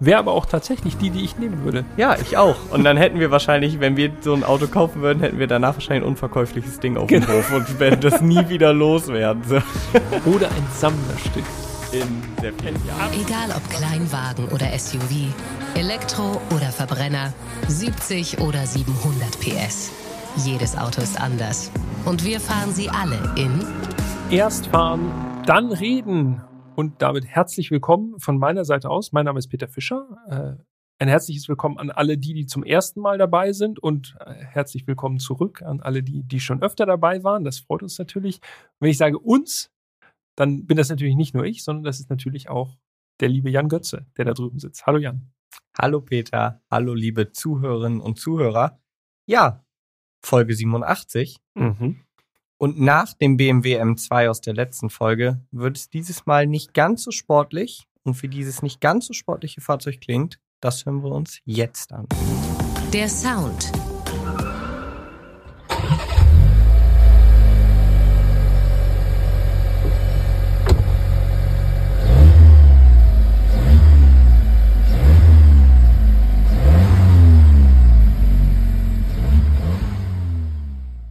[0.00, 1.84] Wäre aber auch tatsächlich die, die ich nehmen würde.
[1.96, 2.56] Ja, ich auch.
[2.70, 5.74] Und dann hätten wir wahrscheinlich, wenn wir so ein Auto kaufen würden, hätten wir danach
[5.74, 7.32] wahrscheinlich ein unverkäufliches Ding auf dem Genau.
[7.32, 9.42] Hof und werden das nie wieder loswerden.
[9.44, 9.56] So.
[10.30, 11.44] Oder ein Sammlerstück.
[11.90, 13.10] In sehr vielen Jahren.
[13.18, 15.32] Egal ob Kleinwagen oder SUV,
[15.74, 17.32] Elektro oder Verbrenner,
[17.66, 19.90] 70 oder 700 PS.
[20.44, 21.70] Jedes Auto ist anders.
[22.04, 23.64] Und wir fahren sie alle in
[24.30, 25.10] Erst fahren,
[25.46, 26.42] dann reden.
[26.78, 29.10] Und damit herzlich willkommen von meiner Seite aus.
[29.10, 30.06] Mein Name ist Peter Fischer.
[30.28, 30.62] Äh,
[31.00, 34.86] Ein herzliches Willkommen an alle die, die zum ersten Mal dabei sind und äh, herzlich
[34.86, 37.42] willkommen zurück an alle die, die schon öfter dabei waren.
[37.42, 38.36] Das freut uns natürlich.
[38.36, 39.72] Und wenn ich sage uns,
[40.36, 42.78] dann bin das natürlich nicht nur ich, sondern das ist natürlich auch
[43.18, 44.86] der liebe Jan Götze, der da drüben sitzt.
[44.86, 45.32] Hallo Jan.
[45.76, 48.80] Hallo Peter, hallo liebe Zuhörerinnen und Zuhörer.
[49.26, 49.64] Ja,
[50.24, 51.38] Folge 87.
[52.60, 57.04] Und nach dem BMW M2 aus der letzten Folge wird es dieses Mal nicht ganz
[57.04, 57.86] so sportlich.
[58.02, 62.08] Und wie dieses nicht ganz so sportliche Fahrzeug klingt, das hören wir uns jetzt an.
[62.92, 63.70] der Sound.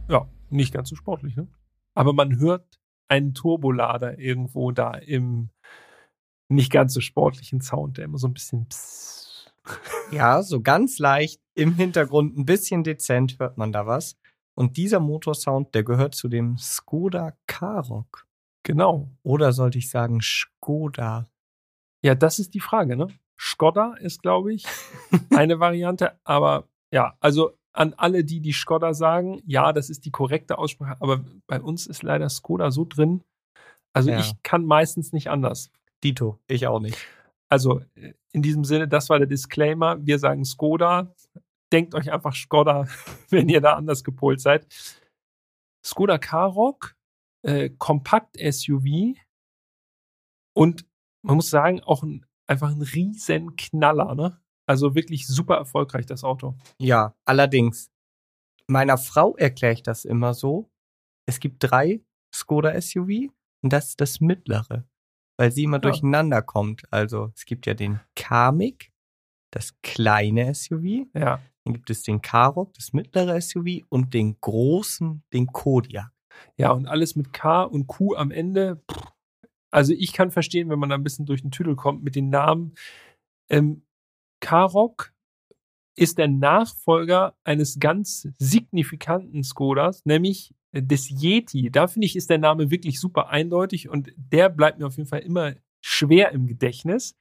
[0.08, 1.48] Ja, nicht ganz so sportlich, ne?
[1.94, 5.50] Aber man hört einen Turbolader irgendwo da im
[6.48, 9.52] nicht ganz so sportlichen Sound, der immer so ein bisschen pss.
[10.10, 14.16] Ja, so ganz leicht im Hintergrund, ein bisschen dezent hört man da was.
[14.54, 18.26] Und dieser Motorsound, der gehört zu dem Skoda Karoq.
[18.62, 19.10] Genau.
[19.22, 21.30] Oder sollte ich sagen Skoda?
[22.02, 23.08] Ja, das ist die Frage, ne?
[23.38, 24.64] Skoda ist, glaube ich,
[25.30, 30.10] eine Variante, aber ja, also an alle, die die Skoda sagen, ja, das ist die
[30.10, 33.22] korrekte Aussprache, aber bei uns ist leider Skoda so drin.
[33.92, 34.18] Also Ja.
[34.18, 35.70] ich kann meistens nicht anders.
[36.02, 36.98] Dito, ich auch nicht.
[37.48, 40.04] Also äh, in diesem Sinne, das war der Disclaimer.
[40.04, 41.14] Wir sagen Skoda.
[41.70, 42.88] Denkt euch einfach Skoda,
[43.30, 44.66] wenn ihr da anders gepolt seid.
[45.84, 46.96] Skoda Karoq,
[47.42, 49.14] äh, Kompakt-SUV
[50.52, 50.84] und
[51.22, 54.40] man muss sagen, auch ein, einfach ein riesen Knaller, ne?
[54.68, 56.54] Also wirklich super erfolgreich, das Auto.
[56.78, 57.90] Ja, allerdings.
[58.66, 60.70] Meiner Frau erkläre ich das immer so.
[61.26, 62.02] Es gibt drei
[62.34, 63.30] Skoda SUV
[63.62, 64.84] und das ist das mittlere,
[65.38, 66.82] weil sie immer durcheinander kommt.
[66.92, 68.90] Also es gibt ja den Kamiq,
[69.54, 71.40] das kleine SUV, Ja.
[71.64, 76.10] dann gibt es den Karoq, das mittlere SUV und den großen, den Kodiaq.
[76.58, 78.82] Ja, und alles mit K und Q am Ende.
[79.70, 82.28] Also ich kann verstehen, wenn man da ein bisschen durch den Tüdel kommt mit den
[82.28, 82.74] Namen.
[83.50, 83.82] Ähm,
[84.40, 85.12] Karoq
[85.96, 91.70] ist der Nachfolger eines ganz signifikanten Skodas, nämlich des Yeti.
[91.70, 95.08] Da finde ich, ist der Name wirklich super eindeutig und der bleibt mir auf jeden
[95.08, 95.54] Fall immer
[95.84, 97.16] schwer im Gedächtnis.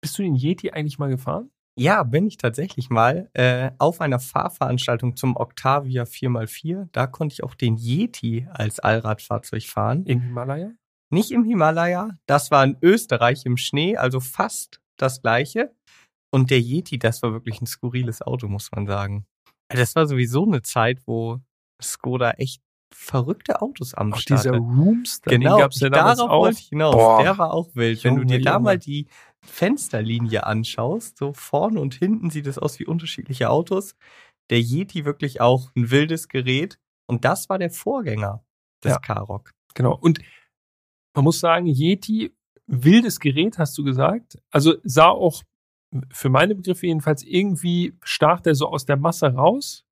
[0.00, 1.50] Bist du den Yeti eigentlich mal gefahren?
[1.78, 6.88] Ja, bin ich tatsächlich mal äh, auf einer Fahrveranstaltung zum Octavia 4x4.
[6.92, 10.06] Da konnte ich auch den Yeti als Allradfahrzeug fahren.
[10.06, 10.70] Im Himalaya?
[11.10, 15.75] Nicht im Himalaya, das war in Österreich im Schnee, also fast das gleiche.
[16.36, 19.24] Und der Yeti, das war wirklich ein skurriles Auto, muss man sagen.
[19.68, 21.40] Das war sowieso eine Zeit, wo
[21.82, 22.60] Skoda echt
[22.94, 24.56] verrückte Autos am Auch Start dieser.
[24.58, 26.40] Roomster, Genau, den gab es ja damals darauf auch.
[26.44, 26.94] wollte ich hinaus.
[26.94, 27.22] Boah.
[27.22, 28.04] Der war auch wild.
[28.04, 28.64] Wenn du Junge, dir da Junge.
[28.64, 29.06] mal die
[29.44, 33.94] Fensterlinie anschaust, so vorne und hinten sieht es aus wie unterschiedliche Autos.
[34.50, 36.78] Der Yeti wirklich auch ein wildes Gerät.
[37.08, 38.44] Und das war der Vorgänger
[38.84, 38.98] des Ja.
[38.98, 39.52] Karoq.
[39.74, 39.96] Genau.
[39.96, 40.18] Und
[41.14, 42.32] man muss sagen, Yeti,
[42.66, 44.38] wildes Gerät, hast du gesagt.
[44.50, 45.42] Also sah auch
[46.12, 49.84] für meine Begriffe jedenfalls irgendwie stach der so aus der Masse raus.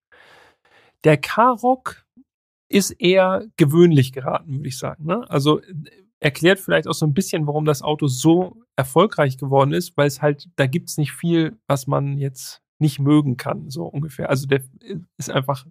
[1.05, 2.05] Der Karoq
[2.69, 5.05] ist eher gewöhnlich geraten, würde ich sagen.
[5.05, 5.25] Ne?
[5.29, 5.75] Also äh,
[6.21, 10.23] erklärt vielleicht auch so ein bisschen, warum das Auto so erfolgreich geworden ist, weil es
[10.23, 14.31] halt, da gibt es nicht viel, was man jetzt nicht mögen kann, so ungefähr.
[14.31, 14.63] Also der
[15.19, 15.67] ist einfach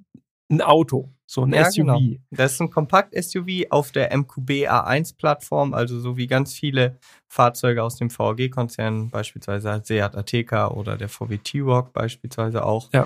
[0.53, 1.75] ein Auto, so ein Ja, SUV.
[1.77, 1.99] genau.
[2.31, 6.97] Das ist ein Kompakt-SUV auf der MQB A1-Plattform, also so wie ganz viele
[7.31, 12.89] Fahrzeuge aus dem VAG-Konzern, beispielsweise Seat Ateca oder der VW T-Roc beispielsweise auch.
[12.93, 13.05] Ja.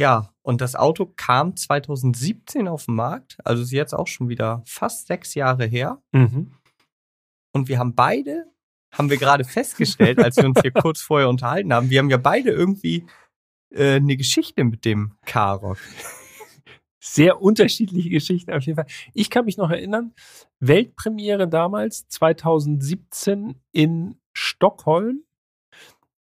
[0.00, 4.62] Ja, und das Auto kam 2017 auf den Markt, also ist jetzt auch schon wieder
[4.66, 5.98] fast sechs Jahre her.
[6.12, 6.50] Mhm.
[7.54, 8.46] Und wir haben beide,
[8.94, 12.16] haben wir gerade festgestellt, als wir uns hier kurz vorher unterhalten haben, wir haben ja
[12.16, 13.04] beide irgendwie
[13.74, 15.76] äh, eine Geschichte mit dem Karoq.
[17.04, 18.86] Sehr unterschiedliche Geschichten auf jeden Fall.
[19.12, 20.14] Ich kann mich noch erinnern,
[20.60, 25.24] Weltpremiere damals, 2017 in Stockholm.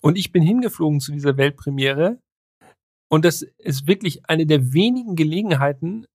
[0.03, 2.19] Und ich bin hingeflogen zu dieser Weltpremiere.
[3.09, 6.07] Und das ist wirklich eine der wenigen Gelegenheiten,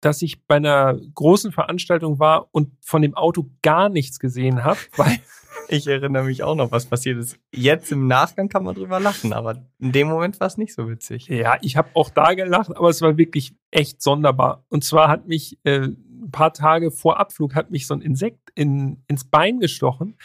[0.00, 4.78] dass ich bei einer großen Veranstaltung war und von dem Auto gar nichts gesehen habe,
[4.96, 5.20] weil
[5.68, 7.38] ich erinnere mich auch noch, was passiert ist.
[7.52, 10.88] Jetzt im Nachgang kann man drüber lachen, aber in dem Moment war es nicht so
[10.88, 11.28] witzig.
[11.28, 14.64] Ja, ich habe auch da gelacht, aber es war wirklich echt sonderbar.
[14.68, 15.88] Und zwar hat mich äh,
[16.30, 20.16] ein paar Tage vor Abflug hat mich so ein Insekt in, ins Bein gestochen.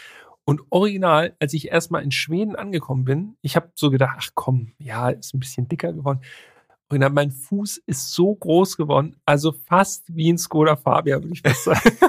[0.46, 4.74] Und original, als ich erstmal in Schweden angekommen bin, ich habe so gedacht, ach komm,
[4.78, 6.22] ja, ist ein bisschen dicker geworden.
[6.90, 11.42] Original, mein Fuß ist so groß geworden, also fast wie ein Skoda Fabia, würde ich
[11.42, 11.82] fast sagen.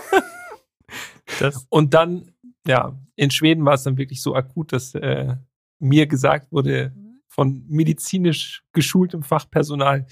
[1.40, 2.30] Das und dann,
[2.66, 5.34] ja, in Schweden war es dann wirklich so akut, dass äh,
[5.80, 6.94] mir gesagt wurde
[7.26, 10.06] von medizinisch geschultem Fachpersonal,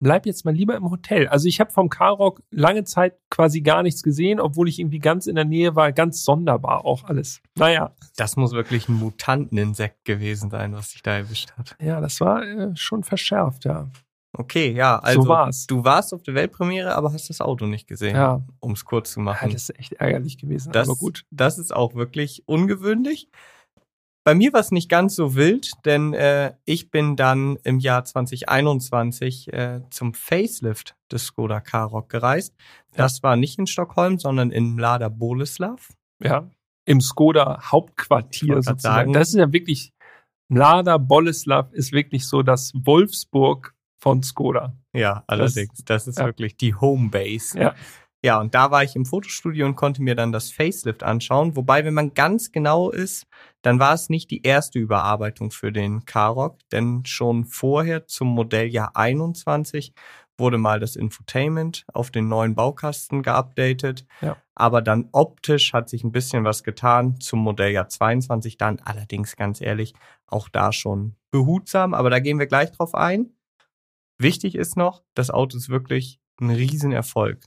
[0.00, 1.28] bleib jetzt mal lieber im Hotel.
[1.28, 5.26] Also ich habe vom Karok lange Zeit quasi gar nichts gesehen, obwohl ich irgendwie ganz
[5.26, 7.40] in der Nähe war, ganz sonderbar auch alles.
[7.56, 7.94] Naja.
[8.16, 11.76] Das muss wirklich ein Mutanteninsekt gewesen sein, was sich da erwischt hat.
[11.80, 13.88] Ja, das war äh, schon verschärft, ja.
[14.38, 15.66] Okay, ja, also so war's.
[15.66, 18.42] du warst auf der Weltpremiere, aber hast das Auto nicht gesehen, ja.
[18.60, 19.48] um es kurz zu machen.
[19.48, 21.24] Ja, das ist echt ärgerlich gewesen, das, aber gut.
[21.30, 23.30] Das ist auch wirklich ungewöhnlich.
[24.26, 28.04] Bei mir war es nicht ganz so wild, denn äh, ich bin dann im Jahr
[28.04, 32.52] 2021 äh, zum Facelift des Skoda Karoq gereist.
[32.90, 33.04] Ja.
[33.04, 35.92] Das war nicht in Stockholm, sondern in Mlada Boleslav.
[36.20, 36.50] Ja,
[36.86, 38.80] im Skoda Hauptquartier sozusagen.
[38.80, 39.12] Sagen.
[39.12, 39.92] Das ist ja wirklich,
[40.48, 44.76] Mlada Boleslav ist wirklich so das Wolfsburg von Skoda.
[44.92, 45.84] Ja, allerdings.
[45.84, 46.26] Das, das ist ja.
[46.26, 47.60] wirklich die Homebase.
[47.60, 47.74] Ja.
[48.26, 51.54] Ja, und da war ich im Fotostudio und konnte mir dann das Facelift anschauen.
[51.54, 53.28] Wobei, wenn man ganz genau ist,
[53.62, 58.96] dann war es nicht die erste Überarbeitung für den Karoq, denn schon vorher zum Modelljahr
[58.96, 59.92] 21
[60.36, 64.04] wurde mal das Infotainment auf den neuen Baukasten geupdatet.
[64.20, 64.36] Ja.
[64.56, 68.80] Aber dann optisch hat sich ein bisschen was getan zum Modelljahr 22 dann.
[68.80, 69.94] Allerdings ganz ehrlich,
[70.26, 71.94] auch da schon behutsam.
[71.94, 73.36] Aber da gehen wir gleich drauf ein.
[74.18, 77.46] Wichtig ist noch, das Auto ist wirklich ein Riesenerfolg.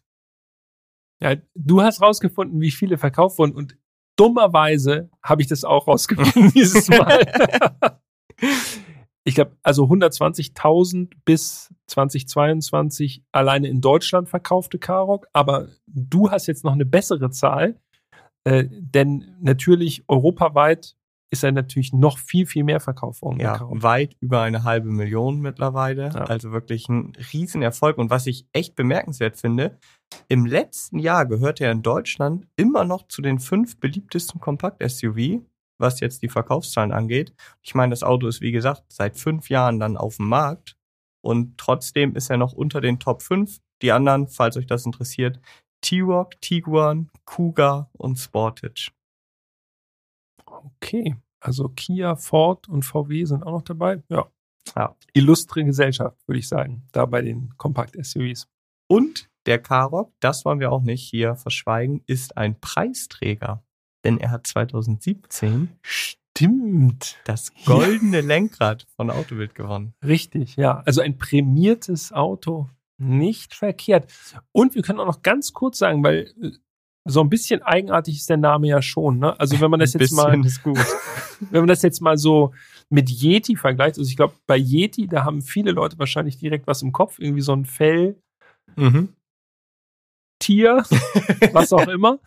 [1.22, 3.78] Ja, du hast rausgefunden, wie viele verkauft wurden und
[4.18, 7.26] dummerweise habe ich das auch rausgefunden dieses Mal.
[9.24, 16.64] ich glaube, also 120.000 bis 2022 alleine in Deutschland verkaufte Karok, aber du hast jetzt
[16.64, 17.80] noch eine bessere Zahl,
[18.44, 20.96] äh, denn natürlich europaweit
[21.32, 23.40] ist er natürlich noch viel, viel mehr verkauft worden.
[23.40, 26.10] Ja, weit über eine halbe Million mittlerweile.
[26.10, 26.26] Ja.
[26.26, 27.98] Also wirklich ein Riesenerfolg.
[27.98, 29.78] Und was ich echt bemerkenswert finde,
[30.28, 35.42] im letzten Jahr gehört er in Deutschland immer noch zu den fünf beliebtesten Kompakt-SUV,
[35.78, 37.34] was jetzt die Verkaufszahlen angeht.
[37.62, 40.78] Ich meine, das Auto ist, wie gesagt, seit fünf Jahren dann auf dem Markt.
[41.22, 43.60] Und trotzdem ist er noch unter den Top 5.
[43.82, 45.40] Die anderen, falls euch das interessiert,
[45.82, 48.92] T-Rock, Tiguan, Kuga und Sportage.
[50.64, 54.04] Okay, also Kia, Ford und VW sind auch noch dabei.
[54.10, 54.28] Ja.
[54.76, 54.96] ja.
[55.14, 58.48] Illustre Gesellschaft, würde ich sagen, da bei den Kompakt-SUVs.
[58.88, 63.64] Und der Karoq, das wollen wir auch nicht hier verschweigen, ist ein Preisträger.
[64.04, 65.70] Denn er hat 2017
[66.40, 67.18] Stimmt.
[67.26, 68.26] Das goldene ja.
[68.26, 69.94] Lenkrad von Autobild gewonnen.
[70.06, 70.82] Richtig, ja.
[70.86, 72.70] Also ein prämiertes Auto.
[72.98, 74.12] Nicht verkehrt.
[74.52, 76.52] Und wir können auch noch ganz kurz sagen, weil äh,
[77.08, 79.20] so ein bisschen eigenartig ist der Name ja schon.
[79.20, 79.40] Ne?
[79.40, 80.32] Also wenn man das jetzt mal,
[81.52, 82.54] wenn man das jetzt mal so
[82.90, 86.82] mit Yeti vergleicht, also ich glaube bei Yeti, da haben viele Leute wahrscheinlich direkt was
[86.82, 88.22] im Kopf, irgendwie so ein Fell,
[88.76, 89.14] mhm.
[90.40, 90.84] Tier,
[91.54, 92.20] was auch immer.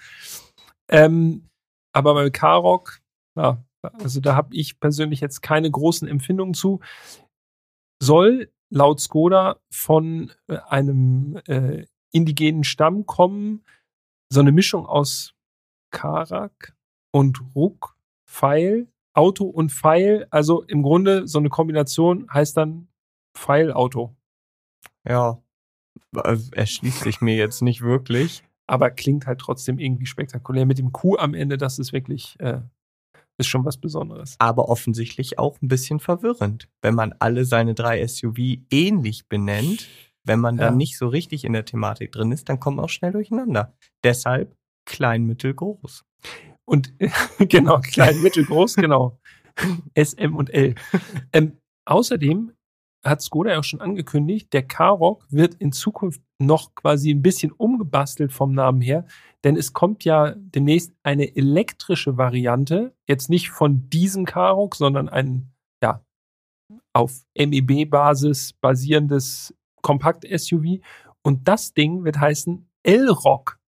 [0.89, 1.49] Ähm,
[1.95, 3.01] aber bei Karok,
[3.37, 6.81] ja, also da habe ich persönlich jetzt keine großen Empfindungen zu.
[8.03, 13.65] Soll laut Skoda von äh, einem äh, indigenen Stamm kommen,
[14.33, 15.35] so eine Mischung aus
[15.91, 16.75] Karak
[17.13, 17.97] und Ruck,
[18.27, 20.27] Pfeil, Auto und Pfeil.
[20.31, 22.89] Also im Grunde so eine Kombination heißt dann
[23.35, 24.15] Pfeil-Auto.
[25.07, 25.43] Ja,
[26.53, 28.43] erschließt sich mir jetzt nicht wirklich.
[28.67, 30.65] Aber klingt halt trotzdem irgendwie spektakulär.
[30.65, 32.61] Mit dem Q am Ende, das ist wirklich, äh,
[33.37, 34.37] ist schon was Besonderes.
[34.39, 39.89] Aber offensichtlich auch ein bisschen verwirrend, wenn man alle seine drei SUV ähnlich benennt
[40.25, 40.67] wenn man ja.
[40.67, 43.75] dann nicht so richtig in der Thematik drin ist, dann kommt man auch schnell durcheinander.
[44.05, 46.05] Deshalb klein, mittel, groß.
[46.65, 46.95] Und
[47.39, 49.19] genau, klein, mittel, groß, genau.
[49.95, 50.75] S, M und L.
[51.33, 52.53] Ähm, außerdem
[53.05, 57.51] hat Skoda ja auch schon angekündigt, der Karoq wird in Zukunft noch quasi ein bisschen
[57.51, 59.07] umgebastelt vom Namen her,
[59.45, 65.53] denn es kommt ja demnächst eine elektrische Variante, jetzt nicht von diesem Karoq, sondern ein
[65.83, 66.05] ja
[66.93, 70.81] auf MEB-Basis basierendes Kompakt-SUV.
[71.23, 73.59] Und das Ding wird heißen L-Rock.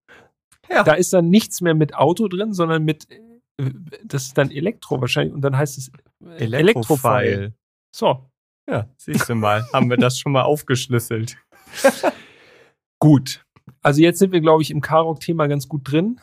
[0.68, 0.82] Ja.
[0.82, 3.70] Da ist dann nichts mehr mit Auto drin, sondern mit, äh,
[4.02, 5.34] das ist dann Elektro wahrscheinlich.
[5.34, 5.92] Und dann heißt es
[6.24, 7.54] äh, Elektrofile.
[7.94, 8.30] So.
[8.68, 11.36] Ja, siehst du mal, haben wir das schon mal aufgeschlüsselt.
[12.98, 13.44] Gut.
[13.82, 16.20] Also jetzt sind wir, glaube ich, im Karok-Thema ganz gut drin.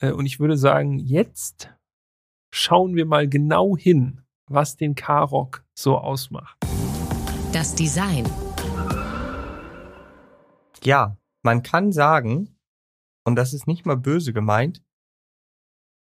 [0.00, 1.70] Äh, und ich würde sagen, jetzt
[2.52, 6.56] schauen wir mal genau hin, was den Karok so ausmacht.
[7.52, 8.24] Das Design.
[10.84, 12.56] Ja, man kann sagen,
[13.24, 14.82] und das ist nicht mal böse gemeint,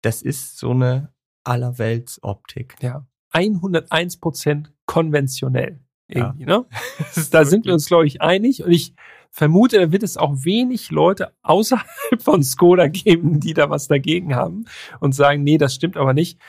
[0.03, 1.13] das ist so eine
[1.45, 2.77] Allerweltsoptik.
[2.81, 3.07] Ja.
[3.33, 5.81] 101% konventionell.
[6.09, 6.61] Irgendwie, ja.
[6.61, 6.67] ne?
[7.31, 8.65] da sind wir uns, glaube ich, einig.
[8.65, 8.95] Und ich
[9.31, 14.35] vermute, da wird es auch wenig Leute außerhalb von Skoda geben, die da was dagegen
[14.35, 14.65] haben
[15.01, 16.41] und sagen, nee, das stimmt aber nicht.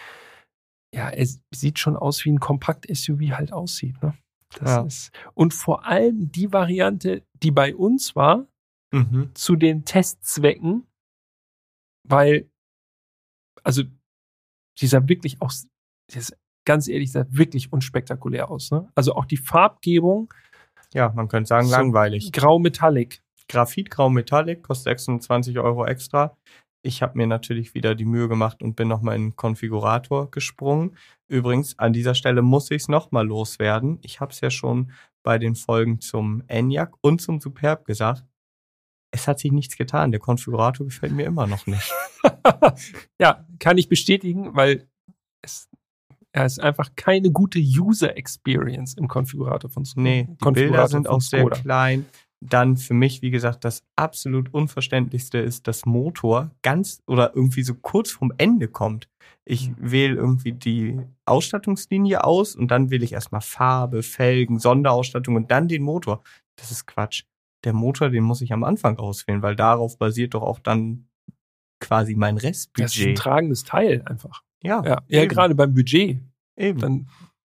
[0.93, 4.01] Ja, es sieht schon aus, wie ein Kompakt-SUV halt aussieht.
[4.01, 4.17] Ne?
[4.58, 4.82] Das ja.
[4.82, 8.48] ist, und vor allem die Variante, die bei uns war,
[8.91, 9.32] mhm.
[9.36, 10.88] zu den Testzwecken,
[12.03, 12.50] weil,
[13.63, 13.84] also,
[14.79, 15.51] die sah wirklich auch,
[16.65, 18.72] ganz ehrlich gesagt, wirklich unspektakulär aus.
[18.72, 18.91] Ne?
[18.96, 20.34] Also auch die Farbgebung,
[20.94, 22.32] ja, man könnte sagen, so langweilig.
[22.32, 23.22] Grau-Metallic.
[23.48, 26.38] Graphit Grau-Metallic kostet 26 Euro extra.
[26.81, 30.95] Ich habe mir natürlich wieder die Mühe gemacht und bin nochmal in den Konfigurator gesprungen.
[31.27, 34.00] Übrigens, an dieser Stelle muss ich es nochmal loswerden.
[34.01, 38.24] Ich habe es ja schon bei den Folgen zum Enyaq und zum Superb gesagt.
[39.12, 40.12] Es hat sich nichts getan.
[40.12, 41.91] Der Konfigurator gefällt mir immer noch nicht.
[43.19, 44.88] ja, kann ich bestätigen, weil
[45.41, 45.69] es
[46.31, 50.03] er ist einfach keine gute User Experience im Konfigurator von Skoda.
[50.03, 52.05] Nee, die Bilder sind auch sehr klein.
[52.41, 57.75] Dann für mich, wie gesagt, das absolut unverständlichste ist, dass Motor ganz oder irgendwie so
[57.75, 59.10] kurz vorm Ende kommt.
[59.43, 59.75] Ich mhm.
[59.79, 65.67] wähle irgendwie die Ausstattungslinie aus und dann wähle ich erstmal Farbe, Felgen, Sonderausstattung und dann
[65.67, 66.24] den Motor.
[66.55, 67.24] Das ist Quatsch.
[67.65, 71.10] Der Motor, den muss ich am Anfang auswählen, weil darauf basiert doch auch dann
[71.81, 72.86] quasi mein Restbudget.
[72.86, 74.43] Das ist ein tragendes Teil einfach.
[74.62, 74.84] Ja.
[74.86, 76.19] Ja, ja gerade beim Budget.
[76.55, 76.79] Eben.
[76.79, 77.10] Dann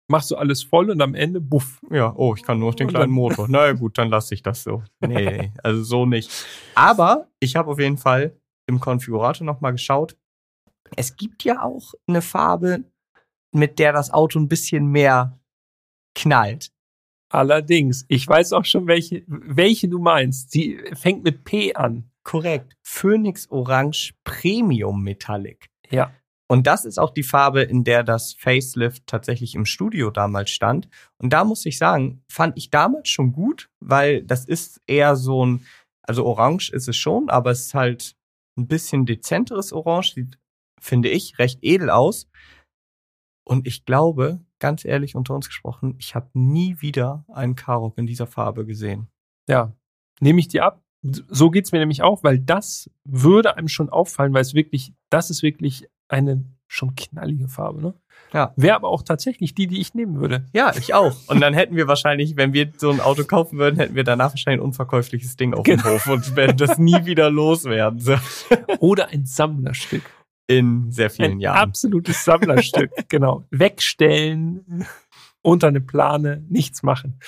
[0.08, 1.82] machst du alles voll und am Ende, buff.
[1.90, 3.48] Ja, oh, ich kann nur noch den kleinen Motor.
[3.50, 4.84] Na gut, dann lasse ich das so.
[5.00, 6.32] Nee, also so nicht.
[6.76, 10.18] Aber ich habe auf jeden Fall im Konfigurator nochmal geschaut.
[10.96, 12.84] Es gibt ja auch eine Farbe,
[13.52, 15.40] mit der das Auto ein bisschen mehr
[16.14, 16.72] knallt.
[17.32, 20.52] Allerdings, ich weiß auch schon, welche, welche du meinst.
[20.52, 22.10] Sie fängt mit P an.
[22.24, 22.76] Korrekt.
[22.84, 25.70] Phoenix Orange Premium Metallic.
[25.90, 26.12] Ja.
[26.48, 30.88] Und das ist auch die Farbe, in der das Facelift tatsächlich im Studio damals stand.
[31.18, 35.46] Und da muss ich sagen, fand ich damals schon gut, weil das ist eher so
[35.46, 35.66] ein,
[36.04, 38.16] also orange ist es schon, aber es ist halt
[38.58, 40.40] ein bisschen dezenteres Orange, sieht,
[40.80, 42.30] finde ich, recht edel aus.
[43.48, 48.08] Und ich glaube, ganz ehrlich unter uns gesprochen, ich habe nie wieder einen Karok in
[48.08, 49.08] dieser Farbe gesehen.
[49.48, 49.74] Ja,
[50.20, 50.82] nehme ich dir ab.
[51.04, 55.30] So geht's mir nämlich auch, weil das würde einem schon auffallen, weil es wirklich, das
[55.30, 57.94] ist wirklich eine schon knallige Farbe, ne?
[58.34, 58.54] Ja.
[58.56, 60.46] Wäre aber auch tatsächlich die, die ich nehmen würde.
[60.54, 61.16] Ja, ich auch.
[61.28, 64.32] Und dann hätten wir wahrscheinlich, wenn wir so ein Auto kaufen würden, hätten wir danach
[64.32, 65.84] wahrscheinlich ein unverkäufliches Ding auf genau.
[65.84, 68.00] dem Hof und werden das nie wieder loswerden.
[68.00, 68.16] So.
[68.80, 70.04] Oder ein Sammlerstück.
[70.48, 71.58] In sehr vielen ein Jahren.
[71.58, 73.46] Absolutes Sammlerstück, genau.
[73.52, 74.86] Wegstellen,
[75.42, 77.20] unter eine Plane, nichts machen.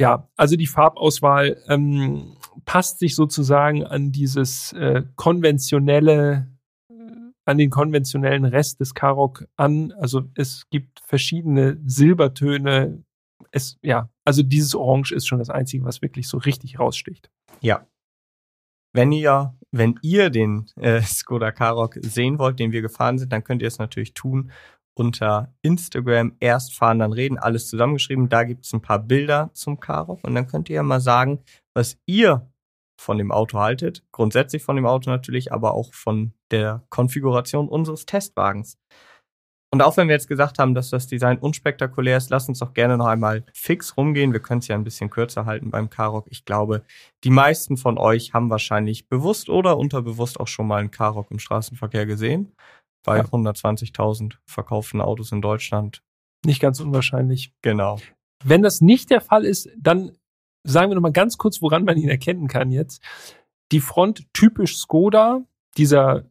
[0.00, 6.48] Ja, also die Farbauswahl ähm, passt sich sozusagen an dieses äh, konventionelle
[7.46, 9.92] an den konventionellen Rest des Karok an.
[9.92, 13.04] Also es gibt verschiedene Silbertöne.
[13.52, 17.30] Es, ja, also dieses Orange ist schon das Einzige, was wirklich so richtig raussticht.
[17.60, 17.86] Ja.
[18.92, 23.44] Wenn ihr, wenn ihr den äh, Skoda Karok sehen wollt, den wir gefahren sind, dann
[23.44, 24.50] könnt ihr es natürlich tun
[24.98, 28.30] unter Instagram erst fahren, dann reden, alles zusammengeschrieben.
[28.30, 31.40] Da gibt es ein paar Bilder zum Karok und dann könnt ihr ja mal sagen,
[31.74, 32.50] was ihr
[32.98, 34.02] von dem Auto haltet.
[34.12, 38.78] Grundsätzlich von dem Auto natürlich, aber auch von der Konfiguration unseres Testwagens.
[39.72, 42.72] Und auch wenn wir jetzt gesagt haben, dass das Design unspektakulär ist, lasst uns doch
[42.72, 44.32] gerne noch einmal fix rumgehen.
[44.32, 46.26] Wir können es ja ein bisschen kürzer halten beim Karok.
[46.30, 46.82] Ich glaube,
[47.24, 51.38] die meisten von euch haben wahrscheinlich bewusst oder unterbewusst auch schon mal einen Karok im
[51.38, 52.54] Straßenverkehr gesehen.
[53.04, 53.24] Bei ja.
[53.24, 56.02] 120.000 verkauften Autos in Deutschland.
[56.44, 57.52] Nicht ganz unwahrscheinlich.
[57.62, 57.98] Genau.
[58.44, 60.16] Wenn das nicht der Fall ist, dann
[60.66, 63.02] sagen wir noch mal ganz kurz, woran man ihn erkennen kann jetzt.
[63.72, 65.44] Die Front typisch Skoda,
[65.76, 66.24] dieser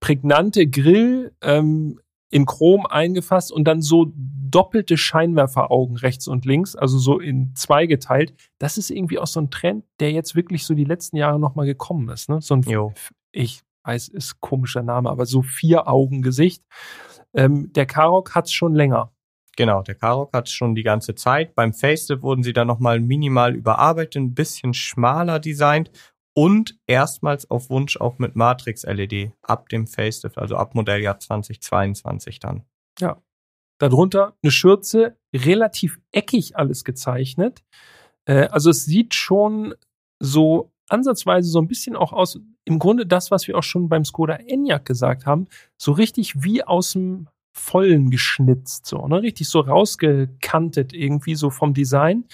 [0.00, 6.98] prägnante Grill ähm, in Chrom eingefasst und dann so doppelte Scheinwerferaugen rechts und links, also
[6.98, 8.34] so in zwei geteilt.
[8.58, 11.54] Das ist irgendwie auch so ein Trend, der jetzt wirklich so die letzten Jahre noch
[11.54, 12.28] mal gekommen ist.
[12.28, 12.40] Ne?
[12.40, 12.92] So ein, jo.
[13.32, 16.64] ich weiß, ist komischer Name, aber so vier Augen Gesicht.
[17.34, 19.12] Ähm, der Karok hat's schon länger.
[19.56, 21.54] Genau, der Karok hat schon die ganze Zeit.
[21.54, 25.90] Beim Facelift wurden sie dann nochmal minimal überarbeitet, ein bisschen schmaler designt
[26.34, 32.64] und erstmals auf Wunsch auch mit Matrix-LED ab dem Facelift, also ab Modelljahr 2022 dann.
[33.00, 33.22] Ja.
[33.78, 37.62] Darunter eine Schürze, relativ eckig alles gezeichnet.
[38.26, 39.74] Äh, also es sieht schon
[40.18, 44.04] so ansatzweise so ein bisschen auch aus, im Grunde das, was wir auch schon beim
[44.04, 45.46] Skoda Enyaq gesagt haben,
[45.76, 49.22] so richtig wie aus dem Vollen geschnitzt, so, ne?
[49.22, 52.26] Richtig so rausgekantet irgendwie so vom Design.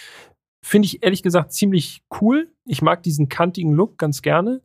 [0.64, 2.52] Finde ich ehrlich gesagt ziemlich cool.
[2.66, 4.62] Ich mag diesen kantigen Look ganz gerne.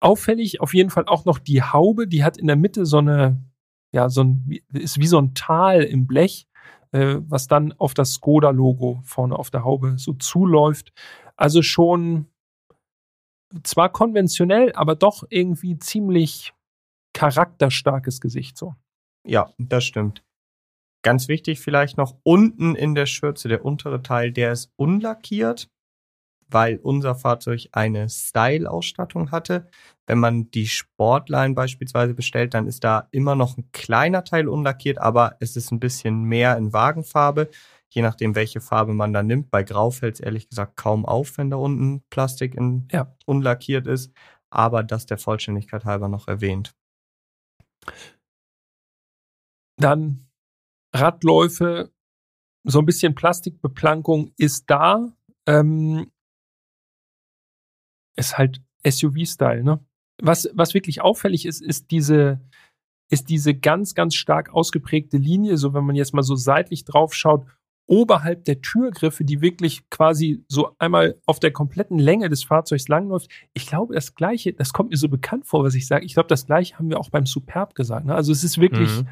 [0.00, 3.42] Auffällig auf jeden Fall auch noch die Haube, die hat in der Mitte so eine,
[3.92, 6.46] ja, so ein, ist wie so ein Tal im Blech,
[6.92, 10.92] äh, was dann auf das Skoda-Logo vorne auf der Haube so zuläuft.
[11.36, 12.26] Also schon
[13.62, 16.52] zwar konventionell, aber doch irgendwie ziemlich
[17.14, 18.74] charakterstarkes Gesicht so.
[19.26, 20.24] Ja, das stimmt.
[21.04, 25.68] Ganz wichtig vielleicht noch unten in der Schürze, der untere Teil, der ist unlackiert,
[26.48, 29.68] weil unser Fahrzeug eine Style-Ausstattung hatte.
[30.06, 34.98] Wenn man die Sportline beispielsweise bestellt, dann ist da immer noch ein kleiner Teil unlackiert,
[34.98, 37.48] aber es ist ein bisschen mehr in Wagenfarbe
[37.94, 39.50] je nachdem, welche Farbe man da nimmt.
[39.50, 43.14] Bei Grau fällt es ehrlich gesagt kaum auf, wenn da unten Plastik in, ja.
[43.26, 44.12] unlackiert ist.
[44.50, 46.74] Aber das der Vollständigkeit halber noch erwähnt.
[49.82, 50.28] Dann
[50.94, 51.90] Radläufe,
[52.64, 55.12] so ein bisschen Plastikbeplankung ist da.
[55.46, 56.10] Ähm,
[58.16, 59.84] ist halt SUV-Style, ne?
[60.20, 62.40] Was, was wirklich auffällig ist, ist diese,
[63.10, 65.56] ist diese ganz, ganz stark ausgeprägte Linie.
[65.56, 67.46] So, wenn man jetzt mal so seitlich drauf schaut,
[67.86, 73.30] oberhalb der Türgriffe, die wirklich quasi so einmal auf der kompletten Länge des Fahrzeugs langläuft.
[73.54, 76.04] Ich glaube, das Gleiche, das kommt mir so bekannt vor, was ich sage.
[76.04, 78.06] Ich glaube, das Gleiche haben wir auch beim Superb gesagt.
[78.06, 78.14] Ne?
[78.14, 79.08] Also es ist wirklich, mhm.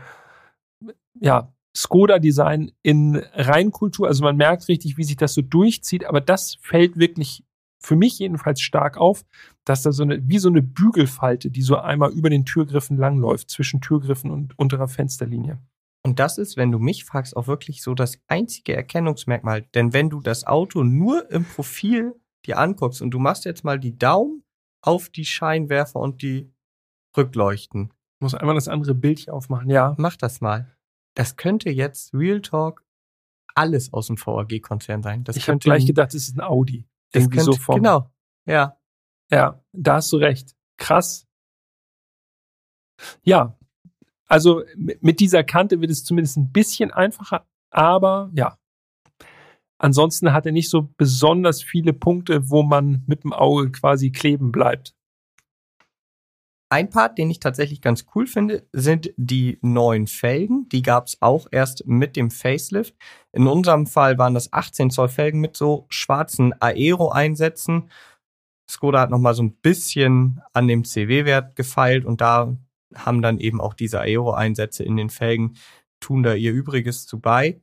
[1.19, 4.09] Ja, Skoda-Design in Reinkultur.
[4.09, 7.45] Also man merkt richtig, wie sich das so durchzieht, aber das fällt wirklich
[7.83, 9.25] für mich jedenfalls stark auf,
[9.65, 13.51] dass da so eine, wie so eine Bügelfalte, die so einmal über den Türgriffen langläuft,
[13.51, 15.59] zwischen Türgriffen und unterer Fensterlinie.
[16.03, 19.63] Und das ist, wenn du mich fragst, auch wirklich so das einzige Erkennungsmerkmal.
[19.75, 22.15] Denn wenn du das Auto nur im Profil
[22.47, 24.43] dir anguckst und du machst jetzt mal die Daumen
[24.83, 26.53] auf die Scheinwerfer und die
[27.17, 27.93] Rückleuchten.
[27.93, 29.95] Ich muss einmal das andere Bild hier aufmachen, ja.
[29.99, 30.75] Mach das mal.
[31.15, 32.85] Das könnte jetzt Real Talk
[33.55, 35.25] alles aus dem VAG-Konzern sein.
[35.25, 36.87] Das ich habe gleich gedacht, es ist ein Audi.
[37.13, 38.11] Irgendwie könnte, so vom, genau,
[38.47, 38.77] ja.
[39.31, 40.57] Ja, da hast du recht.
[40.77, 41.27] Krass.
[43.23, 43.59] Ja,
[44.27, 48.57] also mit dieser Kante wird es zumindest ein bisschen einfacher, aber ja.
[49.79, 54.53] Ansonsten hat er nicht so besonders viele Punkte, wo man mit dem Auge quasi kleben
[54.53, 54.95] bleibt.
[56.73, 60.69] Ein Part, den ich tatsächlich ganz cool finde, sind die neuen Felgen.
[60.69, 62.95] Die gab es auch erst mit dem Facelift.
[63.33, 67.91] In unserem Fall waren das 18 Zoll Felgen mit so schwarzen Aero-Einsätzen.
[68.71, 72.57] Skoda hat nochmal so ein bisschen an dem CW-Wert gefeilt und da
[72.95, 75.57] haben dann eben auch diese Aero-Einsätze in den Felgen,
[75.99, 77.61] tun da ihr Übriges zu bei.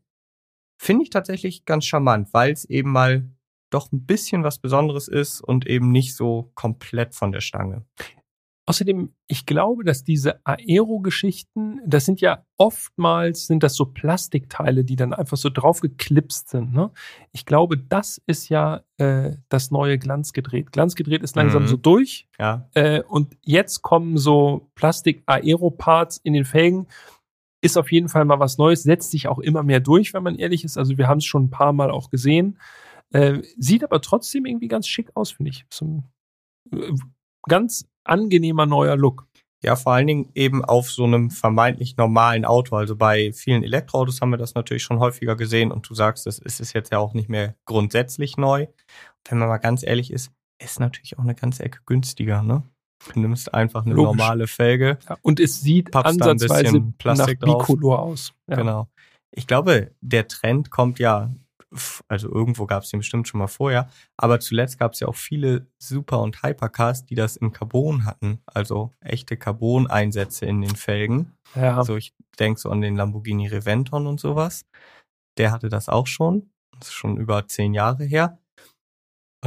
[0.81, 3.29] Finde ich tatsächlich ganz charmant, weil es eben mal
[3.69, 7.85] doch ein bisschen was Besonderes ist und eben nicht so komplett von der Stange.
[8.69, 14.97] Außerdem, ich glaube, dass diese Aero-Geschichten, das sind ja oftmals, sind das so Plastikteile, die
[14.97, 16.73] dann einfach so draufgeklipst sind.
[16.73, 16.91] Ne?
[17.31, 20.73] Ich glaube, das ist ja äh, das neue Glanzgedreht.
[20.73, 21.67] Glanzgedreht ist langsam mhm.
[21.67, 22.27] so durch.
[22.37, 22.69] Ja.
[22.73, 26.87] Äh, und jetzt kommen so Plastik-Aero-Parts in den Felgen.
[27.61, 30.35] Ist auf jeden Fall mal was Neues, setzt sich auch immer mehr durch, wenn man
[30.35, 30.77] ehrlich ist.
[30.77, 32.59] Also wir haben es schon ein paar Mal auch gesehen.
[33.11, 35.65] Äh, sieht aber trotzdem irgendwie ganz schick aus, finde ich.
[35.69, 36.03] So,
[36.73, 36.91] äh,
[37.47, 39.27] ganz angenehmer neuer Look.
[39.63, 42.75] Ja, vor allen Dingen eben auf so einem vermeintlich normalen Auto.
[42.75, 46.37] Also bei vielen Elektroautos haben wir das natürlich schon häufiger gesehen und du sagst, das
[46.37, 48.63] ist es jetzt ja auch nicht mehr grundsätzlich neu.
[48.63, 52.63] Und wenn man mal ganz ehrlich ist, ist natürlich auch eine ganze Ecke günstiger, ne?
[53.13, 54.17] Du nimmst einfach eine Logisch.
[54.17, 54.97] normale Felge.
[55.07, 58.33] Ja, und es sieht ansatzweise nach Bicolor aus.
[58.47, 58.55] Ja.
[58.57, 58.87] Genau.
[59.31, 61.31] Ich glaube, der Trend kommt ja
[62.07, 65.15] also irgendwo gab es den bestimmt schon mal vorher, aber zuletzt gab es ja auch
[65.15, 71.33] viele Super- und Hypercars, die das in Carbon hatten, also echte Carbon-Einsätze in den Felgen.
[71.55, 71.77] Ja.
[71.77, 74.65] Also ich denke so an den Lamborghini Reventon und sowas.
[75.37, 76.49] Der hatte das auch schon.
[76.79, 78.39] Das ist schon über zehn Jahre her.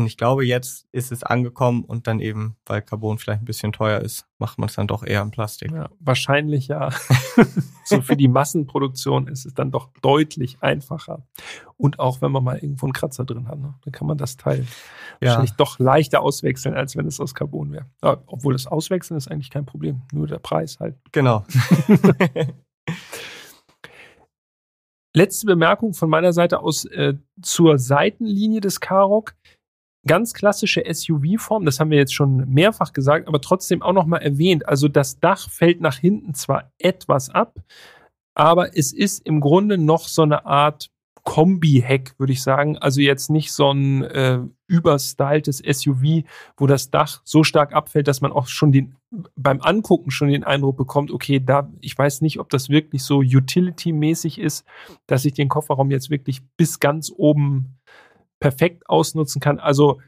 [0.00, 3.70] Und ich glaube, jetzt ist es angekommen und dann eben, weil Carbon vielleicht ein bisschen
[3.70, 5.72] teuer ist, macht man es dann doch eher in Plastik.
[5.72, 6.88] Ja, wahrscheinlich ja.
[7.84, 11.26] so für die Massenproduktion ist es dann doch deutlich einfacher.
[11.76, 14.38] Und auch wenn man mal irgendwo einen Kratzer drin hat, ne, dann kann man das
[14.38, 14.64] Teil
[15.20, 15.28] ja.
[15.28, 17.84] wahrscheinlich doch leichter auswechseln, als wenn es aus Carbon wäre.
[18.00, 20.00] obwohl das Auswechseln ist eigentlich kein Problem.
[20.12, 20.96] Nur der Preis halt.
[21.12, 21.44] Genau.
[25.14, 29.34] Letzte Bemerkung von meiner Seite aus äh, zur Seitenlinie des Karoq
[30.06, 34.68] ganz klassische SUV-Form, das haben wir jetzt schon mehrfach gesagt, aber trotzdem auch nochmal erwähnt.
[34.68, 37.58] Also das Dach fällt nach hinten zwar etwas ab,
[38.34, 40.90] aber es ist im Grunde noch so eine Art
[41.24, 42.78] Kombi-Heck, würde ich sagen.
[42.78, 46.24] Also jetzt nicht so ein äh, überstyltes SUV,
[46.56, 48.96] wo das Dach so stark abfällt, dass man auch schon den
[49.34, 53.18] beim Angucken schon den Eindruck bekommt, okay, da ich weiß nicht, ob das wirklich so
[53.18, 54.64] utility-mäßig ist,
[55.06, 57.79] dass ich den Kofferraum jetzt wirklich bis ganz oben
[58.40, 59.58] perfekt ausnutzen kann.
[59.60, 60.00] Also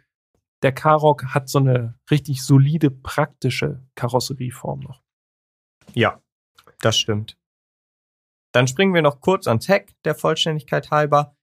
[0.63, 5.03] der Karoq hat so eine richtig solide praktische Karosserieform noch.
[5.95, 6.21] Ja,
[6.81, 7.37] das stimmt.
[8.53, 11.37] Dann springen wir noch kurz ans Heck der Vollständigkeit halber.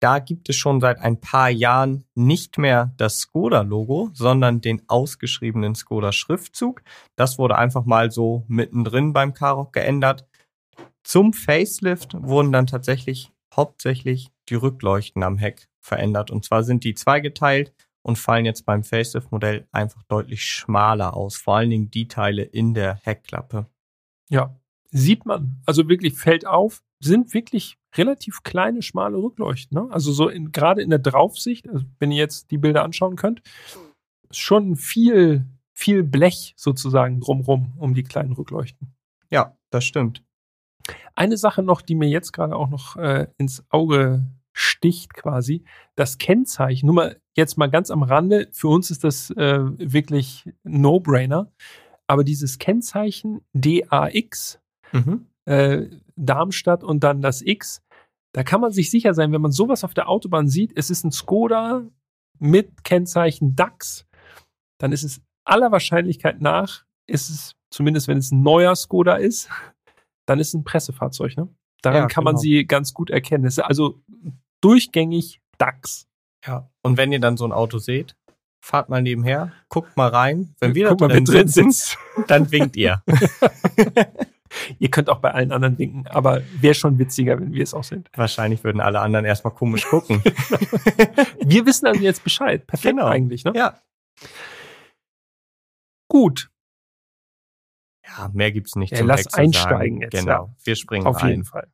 [0.00, 5.76] Da gibt es schon seit ein paar Jahren nicht mehr das Skoda-Logo, sondern den ausgeschriebenen
[5.76, 6.82] Skoda-Schriftzug.
[7.14, 10.26] Das wurde einfach mal so mittendrin beim Karoq geändert.
[11.04, 16.30] Zum Facelift wurden dann tatsächlich hauptsächlich die Rückleuchten am Heck verändert.
[16.30, 21.36] Und zwar sind die zweigeteilt und fallen jetzt beim Facelift-Modell einfach deutlich schmaler aus.
[21.36, 23.66] Vor allen Dingen die Teile in der Heckklappe.
[24.28, 24.56] Ja,
[24.90, 25.60] sieht man.
[25.66, 29.76] Also wirklich fällt auf, sind wirklich relativ kleine, schmale Rückleuchten.
[29.76, 29.88] Ne?
[29.90, 33.42] Also so in, gerade in der Draufsicht, also wenn ihr jetzt die Bilder anschauen könnt,
[34.30, 38.94] ist schon viel, viel Blech sozusagen drumrum um die kleinen Rückleuchten.
[39.30, 40.22] Ja, das stimmt.
[41.14, 44.26] Eine Sache noch, die mir jetzt gerade auch noch äh, ins Auge
[44.82, 45.64] sticht quasi,
[45.94, 50.50] das Kennzeichen, nur mal jetzt mal ganz am Rande, für uns ist das äh, wirklich
[50.64, 51.52] No-Brainer,
[52.08, 55.26] aber dieses Kennzeichen DAX, mhm.
[55.44, 57.82] äh, Darmstadt und dann das X.
[58.34, 61.04] Da kann man sich sicher sein, wenn man sowas auf der Autobahn sieht, es ist
[61.04, 61.86] ein Skoda
[62.38, 64.06] mit Kennzeichen DAX,
[64.78, 69.48] dann ist es aller Wahrscheinlichkeit nach, ist es, zumindest wenn es ein neuer Skoda ist,
[70.26, 71.36] dann ist es ein Pressefahrzeug.
[71.36, 71.48] Ne?
[71.82, 72.32] Daran ja, kann genau.
[72.32, 73.44] man sie ganz gut erkennen.
[73.44, 74.02] Es ist also
[74.62, 76.08] durchgängig DAX.
[76.46, 78.16] Ja, und wenn ihr dann so ein Auto seht,
[78.60, 80.54] fahrt mal nebenher, guckt mal rein.
[80.58, 81.96] Wenn wir Guck da drin, drin sitzen,
[82.26, 83.02] dann winkt ihr.
[84.78, 87.84] Ihr könnt auch bei allen anderen winken, aber wäre schon witziger, wenn wir es auch
[87.84, 88.10] sind.
[88.14, 90.22] Wahrscheinlich würden alle anderen erstmal komisch gucken.
[91.40, 92.66] wir wissen also jetzt Bescheid.
[92.66, 93.06] Perfekt genau.
[93.06, 93.52] eigentlich, ne?
[93.54, 93.80] Ja.
[96.08, 96.50] Gut.
[98.06, 100.00] Ja, mehr gibt's nicht ja, zum Lass einsteigen sagen.
[100.02, 100.10] jetzt.
[100.12, 100.32] Genau.
[100.32, 100.54] Ja.
[100.64, 101.30] Wir springen Auf ein.
[101.30, 101.68] jeden Fall.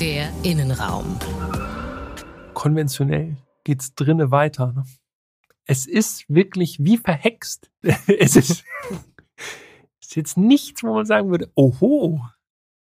[0.00, 1.18] Der Innenraum.
[2.56, 4.72] Konventionell geht's drinnen weiter.
[4.72, 4.84] Ne?
[5.66, 7.70] Es ist wirklich wie verhext.
[7.82, 8.64] es ist
[10.00, 12.26] ist jetzt nichts, wo man sagen würde, oho,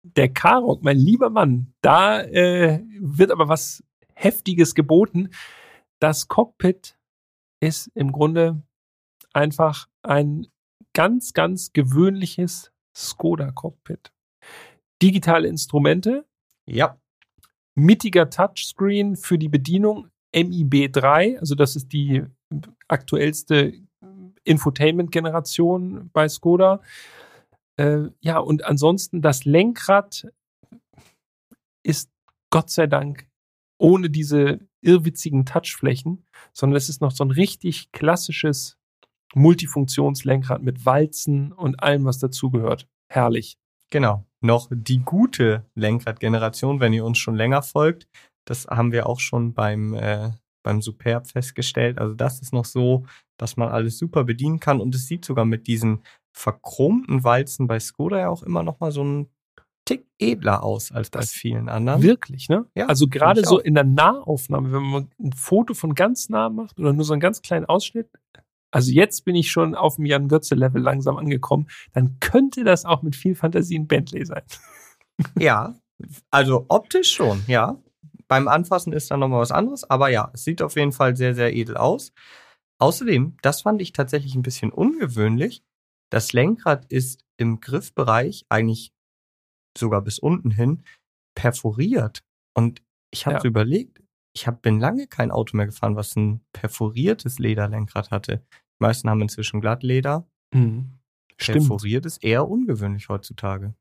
[0.02, 3.84] der Karok, mein lieber Mann, da äh, wird aber was
[4.14, 5.32] Heftiges geboten.
[6.00, 6.98] Das Cockpit
[7.60, 8.64] ist im Grunde
[9.34, 10.48] einfach ein
[10.94, 14.14] ganz, ganz gewöhnliches Skoda-Cockpit.
[15.02, 16.26] Digitale Instrumente.
[16.66, 16.98] Ja.
[17.76, 20.10] Mittiger Touchscreen für die Bedienung.
[20.34, 22.24] MIB 3, also das ist die
[22.90, 23.74] aktuellste
[24.44, 26.82] Infotainment-Generation bei Skoda.
[27.78, 30.28] Äh, ja, und ansonsten das Lenkrad
[31.84, 32.12] ist
[32.50, 33.28] Gott sei Dank
[33.78, 38.78] ohne diese irrwitzigen Touchflächen, sondern es ist noch so ein richtig klassisches
[39.34, 42.88] Multifunktionslenkrad mit Walzen und allem, was dazugehört.
[43.10, 43.58] Herrlich.
[43.90, 44.26] Genau.
[44.46, 48.08] Noch die gute Lenkradgeneration, wenn ihr uns schon länger folgt.
[48.48, 50.30] Das haben wir auch schon beim, äh,
[50.64, 51.98] beim Superb festgestellt.
[51.98, 53.06] Also das ist noch so,
[53.38, 57.80] dass man alles super bedienen kann und es sieht sogar mit diesen verchromten Walzen bei
[57.80, 59.30] Skoda ja auch immer noch mal so ein
[59.86, 62.02] Tick edler aus als bei vielen anderen.
[62.02, 62.66] Wirklich, ne?
[62.76, 66.80] Ja, also gerade so in der Nahaufnahme, wenn man ein Foto von ganz nah macht
[66.80, 68.10] oder nur so einen ganz kleinen Ausschnitt,
[68.76, 72.84] also jetzt bin ich schon auf dem Jan Götze Level langsam angekommen, dann könnte das
[72.84, 74.44] auch mit viel Fantasie ein Bentley sein.
[75.40, 75.80] Ja,
[76.30, 77.82] also optisch schon, ja.
[78.28, 81.34] Beim Anfassen ist dann nochmal was anderes, aber ja, es sieht auf jeden Fall sehr,
[81.34, 82.12] sehr edel aus.
[82.78, 85.64] Außerdem, das fand ich tatsächlich ein bisschen ungewöhnlich,
[86.12, 88.92] das Lenkrad ist im Griffbereich eigentlich
[89.78, 90.84] sogar bis unten hin
[91.34, 92.24] perforiert.
[92.54, 93.46] Und ich habe ja.
[93.46, 94.02] überlegt,
[94.36, 98.46] ich hab, bin lange kein Auto mehr gefahren, was ein perforiertes Lederlenkrad hatte.
[98.80, 100.28] Die meisten haben inzwischen Glattleder.
[100.54, 101.00] Mhm.
[101.38, 103.74] Perforiert ist eher ungewöhnlich heutzutage.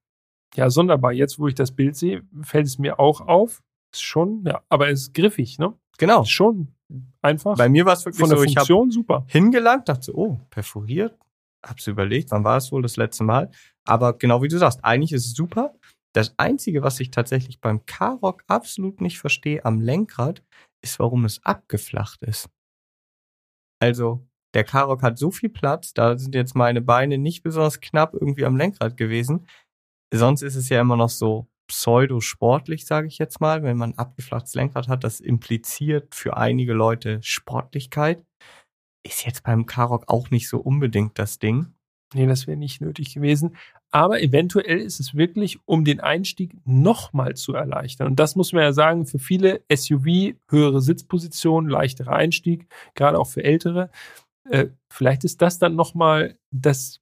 [0.57, 1.13] Ja, sonderbar.
[1.13, 3.63] Jetzt, wo ich das Bild sehe, fällt es mir auch auf.
[3.93, 5.75] Ist schon, ja, aber es ist griffig, ne?
[5.99, 6.23] Genau.
[6.23, 6.75] Ist schon
[7.23, 7.57] einfach.
[7.57, 9.25] Bei mir war es wirklich von der so, Funktion ich super.
[9.29, 11.17] Hingelangt, dachte so, oh, perforiert,
[11.65, 13.51] hab's überlegt, wann war es wohl das letzte Mal?
[13.85, 15.75] Aber genau wie du sagst, eigentlich ist es super.
[16.13, 20.45] Das Einzige, was ich tatsächlich beim K-Rock absolut nicht verstehe am Lenkrad,
[20.81, 22.49] ist, warum es abgeflacht ist.
[23.81, 28.14] Also, der K-Rock hat so viel Platz, da sind jetzt meine Beine nicht besonders knapp
[28.14, 29.47] irgendwie am Lenkrad gewesen.
[30.12, 34.55] Sonst ist es ja immer noch so pseudo-sportlich, sage ich jetzt mal, wenn man abgeflachtes
[34.55, 35.03] Lenkrad hat.
[35.03, 38.25] Das impliziert für einige Leute Sportlichkeit
[39.03, 41.75] ist jetzt beim Karok auch nicht so unbedingt das Ding.
[42.14, 43.57] Nee, das wäre nicht nötig gewesen.
[43.90, 48.09] Aber eventuell ist es wirklich, um den Einstieg nochmal zu erleichtern.
[48.09, 53.29] Und das muss man ja sagen, für viele SUV, höhere Sitzposition, leichterer Einstieg, gerade auch
[53.29, 53.90] für Ältere.
[54.49, 57.01] Äh, vielleicht ist das dann nochmal das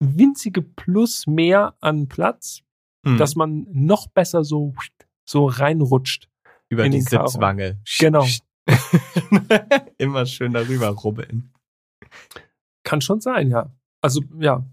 [0.00, 2.62] winzige Plus mehr an Platz,
[3.06, 3.18] hm.
[3.18, 4.74] dass man noch besser so,
[5.28, 6.28] so reinrutscht.
[6.68, 7.80] Über die Sitzwange.
[7.98, 8.26] Genau.
[9.98, 11.52] Immer schön darüber rubbeln.
[12.82, 13.74] Kann schon sein, ja.
[14.00, 14.64] Also, ja,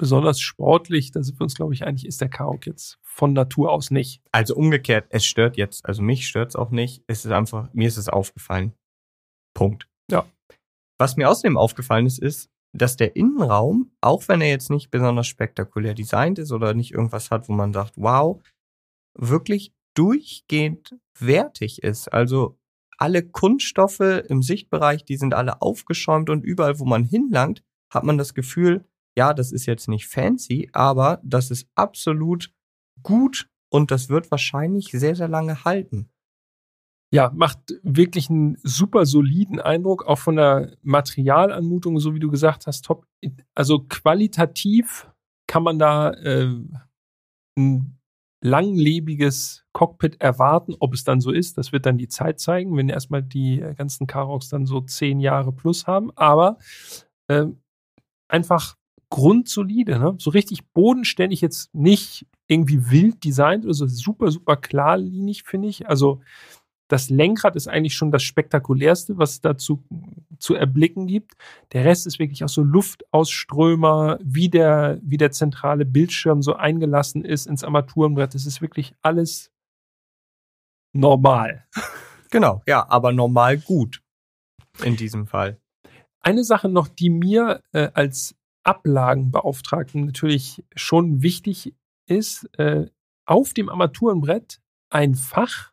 [0.00, 3.70] besonders sportlich, da sind wir uns, glaube ich, eigentlich ist der Karaoke jetzt von Natur
[3.70, 4.22] aus nicht.
[4.32, 7.04] Also umgekehrt, es stört jetzt, also mich stört es auch nicht.
[7.06, 8.72] Es ist einfach, mir ist es aufgefallen.
[9.54, 9.88] Punkt.
[10.10, 10.26] Ja.
[11.00, 15.28] Was mir außerdem aufgefallen ist, ist, dass der Innenraum, auch wenn er jetzt nicht besonders
[15.28, 18.38] spektakulär designt ist oder nicht irgendwas hat, wo man sagt, wow,
[19.16, 22.12] wirklich durchgehend wertig ist.
[22.12, 22.58] Also
[22.98, 28.18] alle Kunststoffe im Sichtbereich, die sind alle aufgeschäumt und überall, wo man hinlangt, hat man
[28.18, 28.84] das Gefühl,
[29.16, 32.52] ja, das ist jetzt nicht fancy, aber das ist absolut
[33.02, 36.10] gut und das wird wahrscheinlich sehr, sehr lange halten.
[37.12, 42.66] Ja, macht wirklich einen super soliden Eindruck, auch von der Materialanmutung, so wie du gesagt
[42.66, 43.04] hast, top.
[43.54, 45.10] Also qualitativ
[45.48, 46.54] kann man da äh,
[47.58, 47.98] ein
[48.42, 50.74] langlebiges Cockpit erwarten.
[50.78, 54.06] Ob es dann so ist, das wird dann die Zeit zeigen, wenn erstmal die ganzen
[54.06, 56.10] Karoks dann so zehn Jahre plus haben.
[56.16, 56.58] Aber
[57.28, 57.46] äh,
[58.28, 58.76] einfach
[59.10, 60.14] grundsolide, ne?
[60.18, 65.88] so richtig bodenständig jetzt nicht irgendwie wild designt oder so, super, super klarlinig, finde ich.
[65.88, 66.20] Also
[66.90, 69.84] das Lenkrad ist eigentlich schon das spektakulärste, was es dazu
[70.40, 71.34] zu erblicken gibt.
[71.72, 77.24] Der Rest ist wirklich auch so Luftausströmer, wie der, wie der zentrale Bildschirm so eingelassen
[77.24, 78.34] ist ins Armaturenbrett.
[78.34, 79.52] Das ist wirklich alles
[80.92, 81.64] normal.
[82.32, 84.02] Genau, ja, aber normal gut
[84.84, 85.60] in diesem Fall.
[86.20, 91.74] Eine Sache noch, die mir äh, als Ablagenbeauftragten natürlich schon wichtig
[92.06, 92.86] ist, äh,
[93.26, 95.72] auf dem Armaturenbrett ein Fach,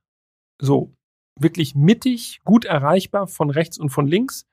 [0.59, 0.96] so
[1.39, 4.47] wirklich mittig, gut erreichbar von rechts und von links,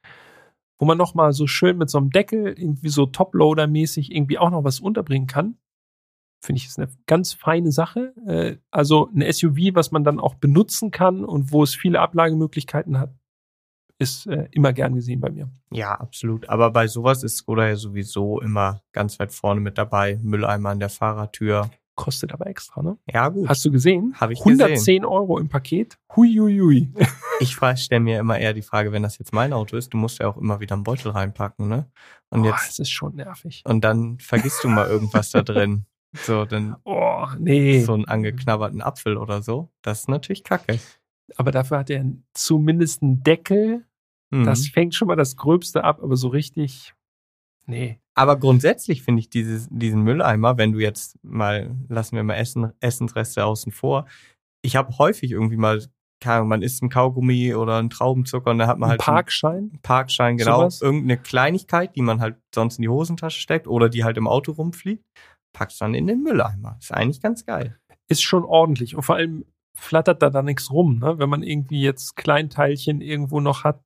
[0.79, 4.65] wo man nochmal so schön mit so einem Deckel, irgendwie so Toploader-mäßig irgendwie auch noch
[4.65, 5.57] was unterbringen kann.
[6.43, 8.13] Finde ich ist eine ganz feine Sache.
[8.27, 12.99] Äh, also ein SUV, was man dann auch benutzen kann und wo es viele Ablagemöglichkeiten
[12.99, 13.15] hat,
[13.99, 15.49] ist äh, immer gern gesehen bei mir.
[15.71, 16.49] Ja, absolut.
[16.49, 20.19] Aber bei sowas ist Skoda ja sowieso immer ganz weit vorne mit dabei.
[20.23, 21.71] Mülleimer an der Fahrertür.
[21.97, 22.99] Kostet aber extra, ne?
[23.07, 23.49] Ja, gut.
[23.49, 24.15] Hast du gesehen?
[24.21, 25.05] Habe ich 110 gesehen.
[25.05, 25.97] Euro im Paket.
[26.15, 26.93] Huiuiui.
[27.41, 30.19] ich stelle mir immer eher die Frage, wenn das jetzt mein Auto ist, du musst
[30.19, 31.89] ja auch immer wieder einen Beutel reinpacken, ne?
[32.31, 32.69] Und oh, jetzt.
[32.69, 33.63] Das ist schon nervig.
[33.65, 35.87] Und dann vergisst du mal irgendwas da drin.
[36.17, 36.77] So, dann.
[36.85, 37.81] Oh, nee.
[37.83, 39.73] So einen angeknabberten Apfel oder so.
[39.83, 40.79] Das ist natürlich kacke.
[41.37, 42.05] Aber dafür hat er
[42.35, 43.85] zumindest einen Deckel.
[44.31, 44.45] Mhm.
[44.45, 46.95] Das fängt schon mal das Gröbste ab, aber so richtig.
[47.67, 47.99] Nee.
[48.15, 52.73] Aber grundsätzlich finde ich dieses, diesen Mülleimer, wenn du jetzt mal, lassen wir mal Essen,
[52.81, 54.07] Essensreste außen vor.
[54.63, 55.83] Ich habe häufig irgendwie mal,
[56.21, 59.01] keine Ahnung, man isst ein Kaugummi oder einen Traubenzucker und da hat man halt.
[59.01, 59.71] Parkschein?
[59.71, 60.61] Einen Parkschein, genau.
[60.61, 60.81] Sowas?
[60.81, 64.53] Irgendeine Kleinigkeit, die man halt sonst in die Hosentasche steckt oder die halt im Auto
[64.53, 65.05] rumfliegt,
[65.53, 66.77] packst dann in den Mülleimer.
[66.81, 67.79] Ist eigentlich ganz geil.
[68.09, 68.95] Ist schon ordentlich.
[68.95, 69.45] Und vor allem
[69.77, 71.19] flattert da dann nichts rum, ne?
[71.19, 73.83] Wenn man irgendwie jetzt Kleinteilchen irgendwo noch hat,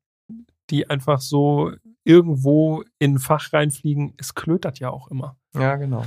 [0.71, 1.73] die einfach so
[2.05, 5.37] irgendwo in ein Fach reinfliegen, es klötert ja auch immer.
[5.55, 6.05] Ja, genau.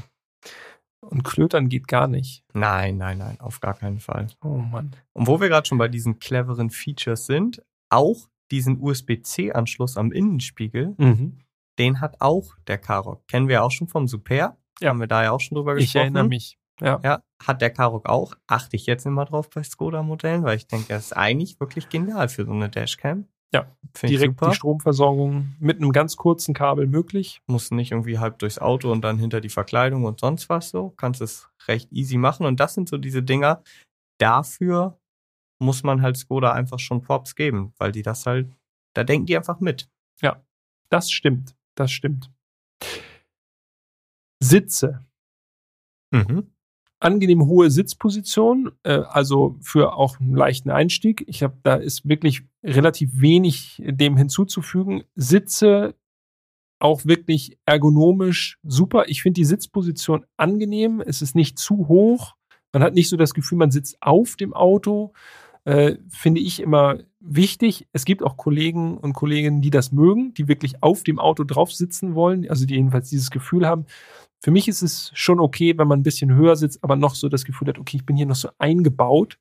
[1.02, 2.44] Und klötern geht gar nicht.
[2.54, 4.28] Nein, nein, nein, auf gar keinen Fall.
[4.44, 4.92] Oh Mann.
[5.14, 10.94] Und wo wir gerade schon bei diesen cleveren Features sind, auch diesen USB-C-Anschluss am Innenspiegel,
[10.98, 11.40] mhm.
[11.80, 13.28] den hat auch der Karoq.
[13.28, 14.58] Kennen wir auch schon vom Super.
[14.80, 14.90] Ja.
[14.90, 15.90] Haben wir da ja auch schon drüber gesprochen.
[15.90, 16.58] Ich erinnere mich.
[16.80, 17.00] Ja.
[17.04, 17.24] ja.
[17.44, 18.36] Hat der Karoq auch.
[18.48, 22.30] Achte ich jetzt immer drauf bei Skoda-Modellen, weil ich denke, das ist eigentlich wirklich genial
[22.30, 23.28] für so eine Dashcam.
[23.54, 23.68] Ja,
[24.02, 27.42] direkt die Stromversorgung mit einem ganz kurzen Kabel möglich.
[27.48, 30.92] Musst nicht irgendwie halb durchs Auto und dann hinter die Verkleidung und sonst was so.
[30.92, 32.46] Kannst es recht easy machen.
[32.46, 33.62] Und das sind so diese Dinger.
[34.20, 34.98] Dafür
[35.60, 38.56] muss man halt Skoda einfach schon Props geben, weil die das halt,
[38.96, 39.90] da denken die einfach mit.
[40.22, 40.42] Ja,
[40.90, 41.56] das stimmt.
[41.76, 42.32] Das stimmt.
[44.42, 45.06] Sitze.
[46.12, 46.52] Mhm
[47.02, 51.24] angenehm hohe Sitzposition, äh, also für auch einen leichten Einstieg.
[51.28, 55.04] Ich habe, da ist wirklich relativ wenig dem hinzuzufügen.
[55.16, 55.96] Sitze
[56.80, 59.06] auch wirklich ergonomisch super.
[59.08, 61.02] Ich finde die Sitzposition angenehm.
[61.06, 62.36] Es ist nicht zu hoch.
[62.72, 65.14] Man hat nicht so das Gefühl, man sitzt auf dem Auto.
[65.64, 67.88] Äh, finde ich immer wichtig.
[67.94, 71.72] Es gibt auch Kollegen und Kolleginnen, die das mögen, die wirklich auf dem Auto drauf
[71.72, 73.86] sitzen wollen, also die jedenfalls dieses Gefühl haben.
[74.44, 77.30] Für mich ist es schon okay, wenn man ein bisschen höher sitzt, aber noch so
[77.30, 79.38] das Gefühl hat, okay, ich bin hier noch so eingebaut.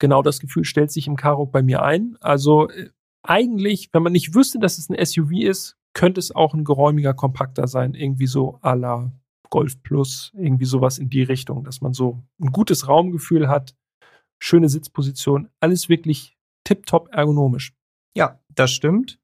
[0.00, 2.16] Genau das Gefühl stellt sich im Karoq bei mir ein.
[2.20, 2.90] Also äh,
[3.22, 7.14] eigentlich, wenn man nicht wüsste, dass es ein SUV ist, könnte es auch ein geräumiger
[7.14, 9.12] Kompakter sein, irgendwie so à la
[9.50, 13.76] Golf Plus, irgendwie sowas in die Richtung, dass man so ein gutes Raumgefühl hat,
[14.40, 17.74] schöne Sitzposition, alles wirklich tiptop ergonomisch.
[18.16, 19.20] Ja, das stimmt.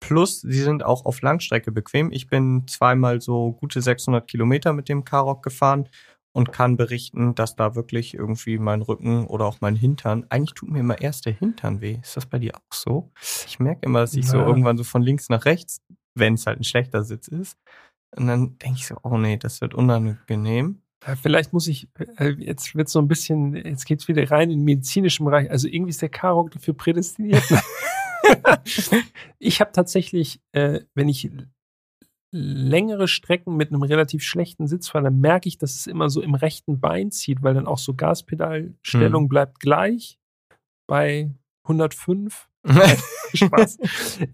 [0.00, 2.10] Plus, sie sind auch auf Langstrecke bequem.
[2.10, 5.88] Ich bin zweimal so gute 600 Kilometer mit dem Karoq gefahren
[6.32, 10.70] und kann berichten, dass da wirklich irgendwie mein Rücken oder auch mein Hintern, eigentlich tut
[10.70, 11.98] mir immer erst der Hintern weh.
[12.02, 13.10] Ist das bei dir auch so?
[13.46, 14.30] Ich merke immer, dass ich ja.
[14.32, 15.80] so irgendwann so von links nach rechts,
[16.14, 17.56] wenn es halt ein schlechter Sitz ist.
[18.16, 20.82] Und dann denke ich so, oh nee, das wird unangenehm.
[21.22, 24.64] Vielleicht muss ich, äh, jetzt wird so ein bisschen, jetzt geht's wieder rein in den
[24.64, 25.50] medizinischen Bereich.
[25.50, 27.42] Also irgendwie ist der Karok dafür prädestiniert.
[29.38, 31.30] ich habe tatsächlich, äh, wenn ich
[32.32, 36.22] längere Strecken mit einem relativ schlechten Sitz fahre, dann merke ich, dass es immer so
[36.22, 39.28] im rechten Bein zieht, weil dann auch so Gaspedalstellung hm.
[39.28, 40.18] bleibt gleich
[40.86, 41.30] bei
[41.64, 42.48] 105.
[43.34, 43.78] Spaß.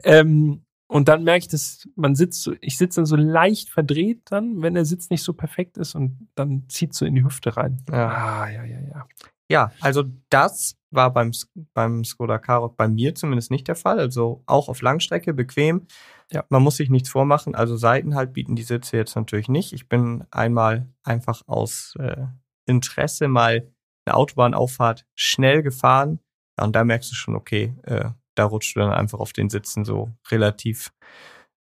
[0.05, 4.63] ähm, und dann merke ich, dass man sitzt, ich sitze dann so leicht verdreht dann,
[4.63, 7.83] wenn der Sitz nicht so perfekt ist und dann zieht so in die Hüfte rein.
[7.91, 8.09] Ja.
[8.09, 9.09] Ah, ja, ja, ja.
[9.51, 11.31] Ja, also das war beim,
[11.75, 14.01] beim Skoda Karoq bei mir zumindest nicht der Fall.
[14.01, 15.87] Also auch auf Langstrecke bequem.
[16.33, 16.45] Ja.
[16.49, 17.55] Man muss sich nichts vormachen.
[17.55, 19.73] Also Seitenhalt bieten die Sitze jetzt natürlich nicht.
[19.73, 22.27] Ich bin einmal einfach aus äh,
[22.67, 23.73] Interesse mal
[24.05, 26.21] eine Autobahnauffahrt schnell gefahren.
[26.59, 29.51] Ja, und da merkst du schon, okay, äh, da rutscht du dann einfach auf den
[29.51, 30.93] Sitzen so relativ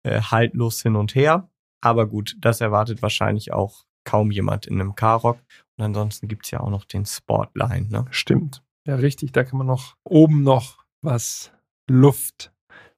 [0.03, 1.49] äh, haltlos hin und her.
[1.83, 5.39] Aber gut, das erwartet wahrscheinlich auch kaum jemand in einem Karoq.
[5.77, 7.89] Und ansonsten gibt es ja auch noch den Sportline.
[7.89, 8.05] Ne?
[8.11, 8.63] Stimmt.
[8.87, 9.33] Ja, richtig.
[9.33, 11.53] Da kann man noch oben noch was
[11.89, 12.53] Luft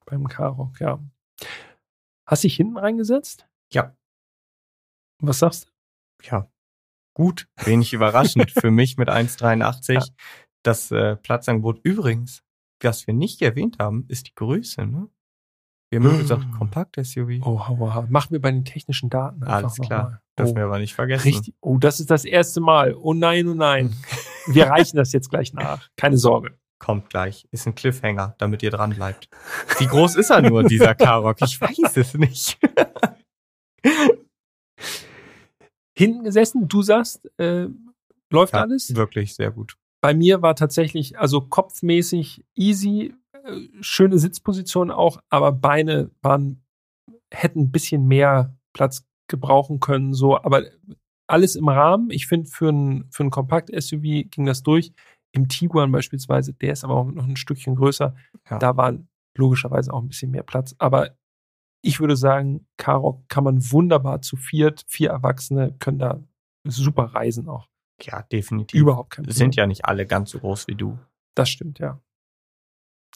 [0.05, 0.99] beim Karoq, ja.
[2.25, 3.47] Hast dich hinten reingesetzt?
[3.71, 3.95] Ja.
[5.19, 6.27] Was sagst du?
[6.27, 6.51] Ja,
[7.13, 7.47] gut.
[7.63, 9.93] Wenig überraschend für mich mit 1,83.
[9.93, 10.03] Ja.
[10.63, 12.43] Das äh, Platzangebot übrigens
[12.83, 14.85] was wir nicht erwähnt haben, ist die Größe.
[14.85, 15.09] Ne?
[16.01, 16.45] Wir haben gesagt.
[16.57, 17.41] Kompakt-SUV.
[17.45, 18.09] Oh, wow.
[18.09, 20.03] Machen wir bei den technischen Daten einfach Alles klar.
[20.03, 20.19] Mal.
[20.37, 20.55] Dürfen oh.
[20.55, 21.23] wir aber nicht vergessen.
[21.23, 21.53] Richtig.
[21.61, 22.95] Oh, das ist das erste Mal.
[22.95, 23.95] Oh nein, oh nein.
[24.47, 25.89] wir reichen das jetzt gleich nach.
[25.95, 26.57] Keine Sorge.
[26.79, 27.47] Kommt gleich.
[27.51, 29.29] Ist ein Cliffhanger, damit ihr dran bleibt.
[29.77, 31.37] Wie groß ist er nur, dieser Karoq?
[31.41, 32.57] Ich weiß es nicht.
[35.95, 37.67] Hinten gesessen, du sagst, äh,
[38.31, 38.95] läuft ja, alles?
[38.95, 39.77] Wirklich sehr gut.
[40.01, 43.13] Bei mir war tatsächlich, also kopfmäßig easy,
[43.81, 46.63] schöne Sitzposition auch, aber Beine waren,
[47.33, 50.63] hätten ein bisschen mehr Platz gebrauchen können, so, aber
[51.27, 52.09] alles im Rahmen.
[52.09, 54.93] Ich finde, für ein, für ein Kompakt-SUV ging das durch.
[55.31, 58.15] Im Tiguan beispielsweise, der ist aber auch noch ein Stückchen größer.
[58.49, 58.59] Ja.
[58.59, 58.97] Da war
[59.35, 60.75] logischerweise auch ein bisschen mehr Platz.
[60.77, 61.17] Aber
[61.81, 66.23] ich würde sagen, Karoq kann man wunderbar zu viert, vier Erwachsene können da
[66.67, 67.67] super reisen auch.
[68.01, 68.79] Ja, definitiv.
[68.79, 69.35] Überhaupt kein Problem.
[69.35, 70.99] Sind ja nicht alle ganz so groß wie du.
[71.35, 71.99] Das stimmt, ja.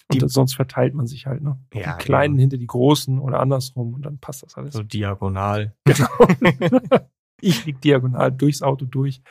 [0.10, 1.58] Und die, sonst verteilt man sich halt, ne?
[1.74, 2.42] Ja, die Kleinen ja.
[2.42, 4.74] hinter die Großen oder andersrum und dann passt das alles.
[4.74, 5.76] So diagonal.
[5.86, 6.08] Genau.
[7.42, 9.22] ich lieg diagonal durchs Auto durch.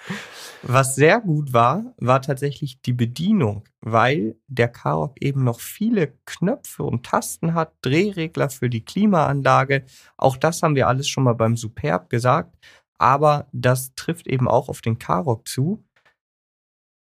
[0.63, 6.85] Was sehr gut war, war tatsächlich die Bedienung, weil der Karoq eben noch viele Knöpfe
[6.85, 9.85] und Tasten hat, Drehregler für die Klimaanlage.
[10.17, 12.57] Auch das haben wir alles schon mal beim Superb gesagt
[12.99, 15.85] aber das trifft eben auch auf den Karoq zu.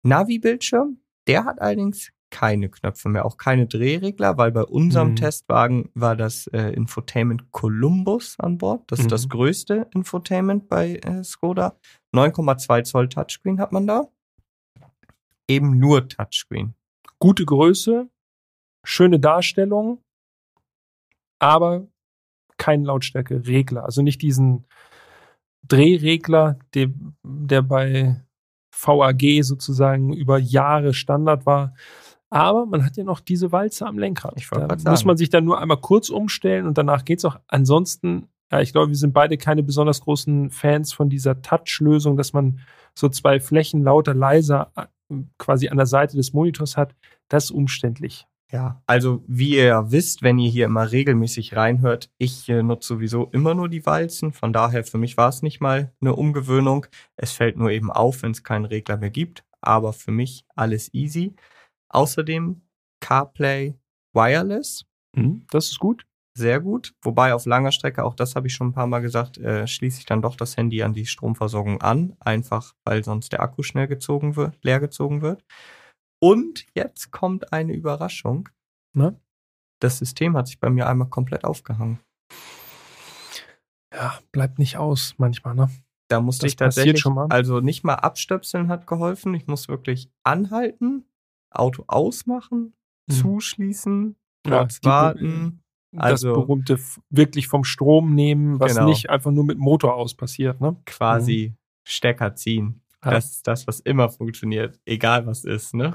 [0.03, 5.15] Navi-Bildschirm, der hat allerdings keine Knöpfe mehr, auch keine Drehregler, weil bei unserem mhm.
[5.15, 8.83] Testwagen war das äh, Infotainment Columbus an Bord.
[8.91, 9.05] Das mhm.
[9.05, 9.29] ist das mhm.
[9.29, 11.77] größte Infotainment bei äh, Skoda.
[12.13, 14.07] 9,2 Zoll Touchscreen hat man da.
[15.47, 16.75] Eben nur Touchscreen.
[17.19, 18.09] Gute Größe,
[18.83, 20.03] schöne Darstellung,
[21.39, 21.87] aber
[22.57, 23.83] kein Lautstärke-Regler.
[23.83, 24.65] Also nicht diesen
[25.67, 26.91] Drehregler, der,
[27.23, 28.21] der bei
[28.71, 31.73] VAG sozusagen über Jahre Standard war.
[32.29, 34.33] Aber man hat ja noch diese Walze am Lenkrad.
[34.37, 34.83] Ich da sagen.
[34.85, 37.39] muss man sich dann nur einmal kurz umstellen und danach geht's auch.
[37.47, 42.33] Ansonsten, ja, ich glaube, wir sind beide keine besonders großen Fans von dieser Touch-Lösung, dass
[42.33, 42.59] man
[42.93, 44.85] so zwei Flächen lauter, leiser äh,
[45.37, 46.95] quasi an der Seite des Monitors hat.
[47.29, 48.27] Das ist umständlich.
[48.51, 52.87] Ja, also wie ihr ja wisst, wenn ihr hier immer regelmäßig reinhört, ich äh, nutze
[52.87, 54.33] sowieso immer nur die Walzen.
[54.33, 56.87] Von daher für mich war es nicht mal eine Umgewöhnung.
[57.15, 59.45] Es fällt nur eben auf, wenn es keinen Regler mehr gibt.
[59.61, 61.35] Aber für mich alles easy.
[61.89, 62.61] Außerdem
[63.01, 63.75] CarPlay
[64.13, 64.85] Wireless.
[65.15, 66.05] Mhm, das ist gut.
[66.37, 66.93] Sehr gut.
[67.01, 69.99] Wobei auf langer Strecke, auch das habe ich schon ein paar Mal gesagt, äh, schließe
[69.99, 72.15] ich dann doch das Handy an die Stromversorgung an.
[72.19, 75.43] Einfach weil sonst der Akku schnell gezogen wird, leer gezogen wird.
[76.21, 78.49] Und jetzt kommt eine Überraschung.
[78.93, 79.19] Ne?
[79.81, 81.99] Das System hat sich bei mir einmal komplett aufgehangen.
[83.93, 85.69] Ja, bleibt nicht aus manchmal, ne?
[86.09, 87.27] Da musste das ich tatsächlich, schon mal.
[87.29, 89.33] also nicht mal abstöpseln hat geholfen.
[89.35, 91.05] Ich muss wirklich anhalten,
[91.51, 92.73] Auto ausmachen,
[93.09, 93.15] hm.
[93.15, 95.61] zuschließen, kurz ja, warten,
[95.95, 96.79] Also, das berühmte
[97.09, 98.87] wirklich vom Strom nehmen, was genau.
[98.87, 100.61] nicht einfach nur mit Motor aus passiert.
[100.61, 100.75] Ne?
[100.85, 101.57] Quasi mhm.
[101.83, 102.81] Stecker ziehen.
[103.03, 103.11] Ja.
[103.11, 105.73] Das ist das, was immer funktioniert, egal was ist.
[105.73, 105.93] Ne?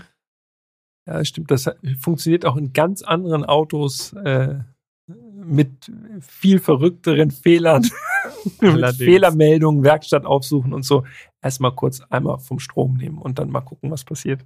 [1.06, 1.50] Ja, stimmt.
[1.50, 4.60] Das funktioniert auch in ganz anderen Autos äh,
[5.06, 7.86] mit viel verrückteren Fehlern,
[8.60, 11.04] mit Fehlermeldungen, Werkstatt aufsuchen und so.
[11.42, 14.44] Erstmal kurz einmal vom Strom nehmen und dann mal gucken, was passiert.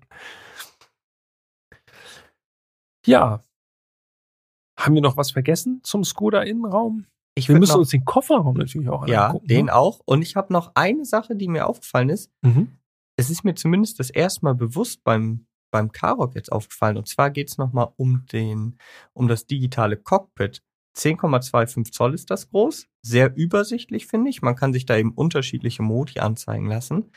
[3.09, 3.43] Ja.
[4.79, 7.07] Haben wir noch was vergessen zum Skoda-Innenraum?
[7.47, 9.47] wir müssen noch, uns den Kofferraum natürlich auch ja, angucken.
[9.49, 9.75] Ja, den ne?
[9.75, 10.01] auch.
[10.05, 12.33] Und ich habe noch eine Sache, die mir aufgefallen ist.
[12.43, 12.79] Mhm.
[13.17, 16.97] Es ist mir zumindest das erste Mal bewusst beim, beim Karok jetzt aufgefallen.
[16.97, 18.25] Und zwar geht es nochmal um,
[19.13, 20.63] um das digitale Cockpit.
[20.97, 22.89] 10,25 Zoll ist das groß.
[23.03, 24.43] Sehr übersichtlich, finde ich.
[24.43, 27.13] Man kann sich da eben unterschiedliche Modi anzeigen lassen.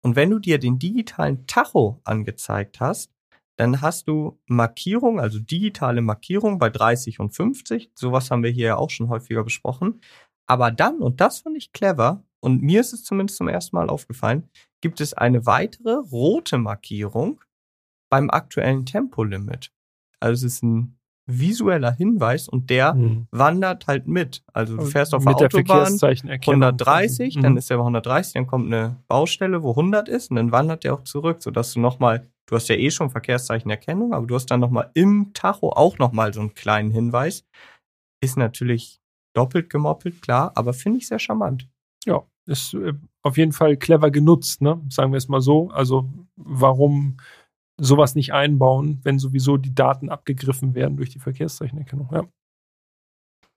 [0.00, 3.12] Und wenn du dir den digitalen Tacho angezeigt hast,
[3.58, 7.90] dann hast du Markierung, also digitale Markierung bei 30 und 50.
[7.94, 10.00] Sowas haben wir hier ja auch schon häufiger besprochen.
[10.46, 13.90] Aber dann, und das fand ich clever, und mir ist es zumindest zum ersten Mal
[13.90, 14.48] aufgefallen,
[14.80, 17.40] gibt es eine weitere rote Markierung
[18.08, 19.72] beim aktuellen Tempolimit.
[20.20, 20.96] Also es ist ein
[21.26, 23.26] visueller Hinweis und der mhm.
[23.32, 24.44] wandert halt mit.
[24.52, 27.42] Also du fährst auf mit der Autobahn 130, mhm.
[27.42, 30.84] dann ist der bei 130, dann kommt eine Baustelle, wo 100 ist und dann wandert
[30.84, 34.46] der auch zurück, sodass du nochmal, du hast ja eh schon Verkehrszeichenerkennung, aber du hast
[34.46, 37.44] dann nochmal im Tacho auch nochmal so einen kleinen Hinweis.
[38.20, 39.00] Ist natürlich
[39.34, 41.68] doppelt gemoppelt, klar, aber finde ich sehr charmant.
[42.04, 44.80] Ja, ist äh, auf jeden Fall clever genutzt, ne?
[44.88, 45.68] Sagen wir es mal so.
[45.70, 47.18] Also warum
[47.80, 52.08] sowas nicht einbauen, wenn sowieso die Daten abgegriffen werden durch die Verkehrszeichenerkennung.
[52.10, 52.26] Ja.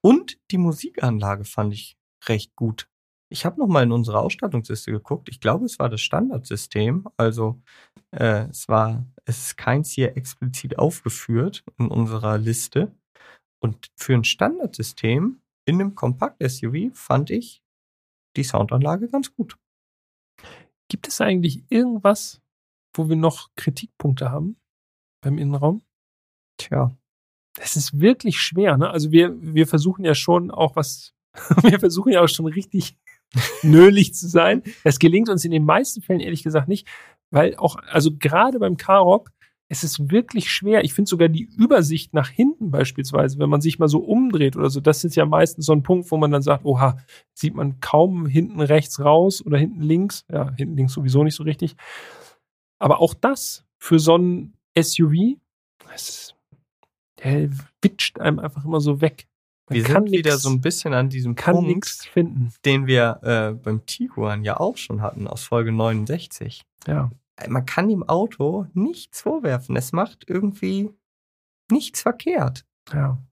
[0.04, 2.88] Und die Musikanlage fand ich recht gut.
[3.30, 5.28] Ich habe nochmal in unsere Ausstattungsliste geguckt.
[5.30, 7.08] Ich glaube, es war das Standardsystem.
[7.16, 7.62] Also
[8.12, 12.92] äh, es war, es ist keins hier explizit aufgeführt in unserer Liste.
[13.60, 17.62] Und für ein Standardsystem in einem Kompakt-SUV fand ich
[18.36, 19.56] die Soundanlage ganz gut.
[20.88, 22.42] Gibt es eigentlich irgendwas,
[22.94, 24.56] wo wir noch Kritikpunkte haben
[25.22, 25.82] beim Innenraum?
[26.58, 26.96] Tja.
[27.54, 28.90] Das ist wirklich schwer, ne?
[28.90, 31.14] Also wir, wir versuchen ja schon auch was,
[31.62, 32.96] wir versuchen ja auch schon richtig
[33.62, 34.62] nölig zu sein.
[34.84, 36.88] Es gelingt uns in den meisten Fällen ehrlich gesagt nicht,
[37.32, 39.32] weil auch, also gerade beim K-Rock,
[39.68, 40.84] es ist wirklich schwer.
[40.84, 44.68] Ich finde sogar die Übersicht nach hinten beispielsweise, wenn man sich mal so umdreht oder
[44.68, 46.98] so, das ist ja meistens so ein Punkt, wo man dann sagt, oha,
[47.32, 50.26] sieht man kaum hinten rechts raus oder hinten links.
[50.30, 51.74] Ja, hinten links sowieso nicht so richtig.
[52.78, 55.38] Aber auch das für so ein SUV,
[55.88, 56.34] das,
[57.24, 57.48] der
[57.80, 59.26] witscht einem einfach immer so weg.
[59.70, 62.52] Man wir sind nix, wieder so ein bisschen an diesem Punkt, finden.
[62.66, 66.66] den wir äh, beim Tiguan ja auch schon hatten aus Folge 69.
[66.86, 67.10] Ja.
[67.36, 69.76] Äh, man kann dem Auto nichts vorwerfen.
[69.76, 70.90] Es macht irgendwie
[71.70, 72.66] nichts verkehrt.
[72.92, 73.22] Ja.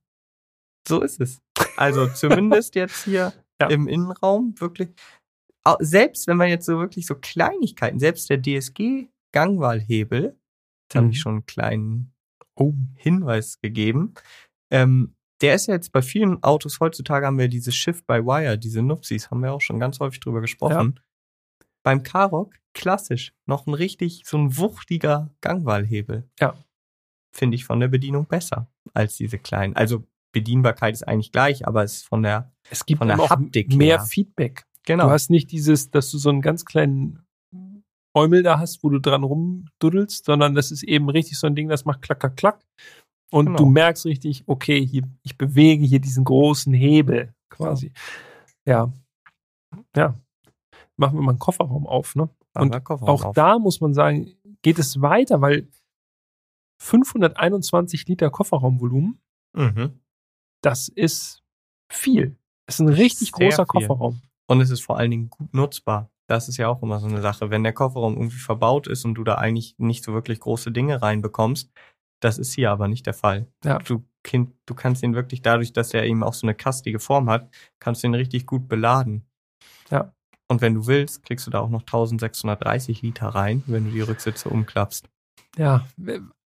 [0.87, 1.41] So ist es.
[1.77, 3.67] Also zumindest jetzt hier ja.
[3.67, 4.89] im Innenraum wirklich.
[5.79, 10.23] Selbst wenn man jetzt so wirklich so Kleinigkeiten, selbst der DSG Gangwahlhebel.
[10.23, 10.97] Jetzt mhm.
[10.97, 12.13] habe ich schon einen kleinen
[12.55, 12.73] oh.
[12.95, 14.13] Hinweis gegeben.
[14.71, 18.59] Ähm, der ist ja jetzt bei vielen Autos heutzutage haben wir diese Shift by Wire,
[18.59, 20.95] diese Nupsis, haben wir auch schon ganz häufig drüber gesprochen.
[20.95, 21.03] Ja.
[21.83, 26.29] Beim Karoq klassisch, noch ein richtig so ein wuchtiger Gangwahlhebel.
[26.39, 26.55] Ja.
[27.33, 29.75] Finde ich von der Bedienung besser als diese kleinen.
[29.75, 33.73] Also Bedienbarkeit ist eigentlich gleich, aber es ist von der es gibt von der Haptik
[33.73, 34.05] mehr her.
[34.05, 34.65] Feedback.
[34.85, 35.05] Genau.
[35.05, 37.25] Du hast nicht dieses, dass du so einen ganz kleinen
[38.13, 41.69] Eumel da hast, wo du dran rumduddelst, sondern das ist eben richtig so ein Ding,
[41.69, 42.65] das macht klack, klack, klack.
[43.31, 43.57] Und genau.
[43.59, 47.93] du merkst richtig, okay, hier, ich bewege hier diesen großen Hebel quasi.
[48.65, 48.91] Ja.
[49.95, 50.19] Ja.
[51.01, 52.29] Machen wir mal einen Kofferraum auf, ne?
[52.53, 53.33] Und auch auf.
[53.33, 55.67] da muss man sagen, geht es weiter, weil
[56.79, 59.19] 521 Liter Kofferraumvolumen,
[59.53, 59.99] mhm.
[60.61, 61.43] das ist
[61.91, 62.37] viel.
[62.67, 63.87] Das ist ein richtig Sehr großer viel.
[63.87, 64.21] Kofferraum.
[64.47, 66.11] Und es ist vor allen Dingen gut nutzbar.
[66.27, 67.49] Das ist ja auch immer so eine Sache.
[67.49, 71.01] Wenn der Kofferraum irgendwie verbaut ist und du da eigentlich nicht so wirklich große Dinge
[71.01, 71.71] reinbekommst,
[72.19, 73.47] das ist hier aber nicht der Fall.
[73.63, 73.79] Ja.
[73.79, 77.27] Du, kind, du kannst ihn wirklich dadurch, dass er eben auch so eine kastige Form
[77.27, 77.49] hat,
[77.79, 79.25] kannst du ihn richtig gut beladen.
[80.51, 84.01] Und wenn du willst, kriegst du da auch noch 1630 Liter rein, wenn du die
[84.01, 85.07] Rücksitze umklappst.
[85.57, 85.87] Ja,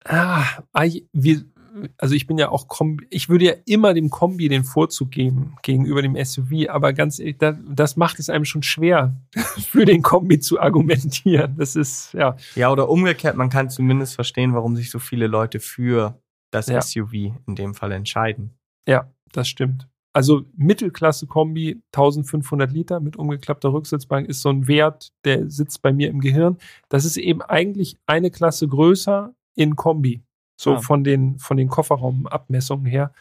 [0.07, 0.42] ah,
[0.72, 5.55] also ich bin ja auch Kombi, ich würde ja immer dem Kombi den Vorzug geben
[5.62, 9.14] gegenüber dem SUV, aber ganz ehrlich, das, das macht es einem schon schwer,
[9.68, 11.57] für den Kombi zu argumentieren.
[11.59, 12.38] Das ist, ja.
[12.55, 16.18] Ja, oder umgekehrt, man kann zumindest verstehen, warum sich so viele Leute für
[16.51, 16.80] das ja.
[16.80, 17.12] SUV
[17.46, 18.55] in dem Fall entscheiden.
[18.88, 19.89] Ja, das stimmt.
[20.12, 26.08] Also Mittelklasse-Kombi, 1500 Liter mit umgeklappter Rücksitzbank ist so ein Wert, der sitzt bei mir
[26.08, 26.58] im Gehirn.
[26.88, 30.22] Das ist eben eigentlich eine Klasse größer in Kombi.
[30.61, 30.80] So ja.
[30.80, 33.12] von den, von den Kofferraumabmessungen her.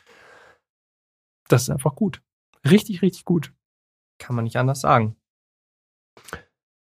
[1.47, 2.21] Das ist einfach gut.
[2.69, 3.53] Richtig, richtig gut.
[4.17, 5.15] Kann man nicht anders sagen.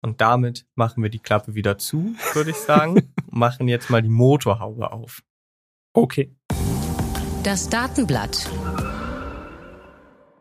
[0.02, 3.14] Und damit machen wir die Klappe wieder zu, würde ich sagen.
[3.32, 5.24] machen jetzt mal die Motorhaube auf.
[5.94, 6.36] Okay.
[7.44, 8.50] Das Datenblatt.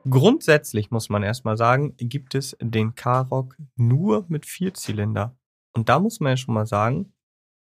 [0.09, 5.37] Grundsätzlich muss man erstmal sagen, gibt es den K-Rock nur mit Vierzylinder.
[5.75, 7.13] Und da muss man ja schon mal sagen,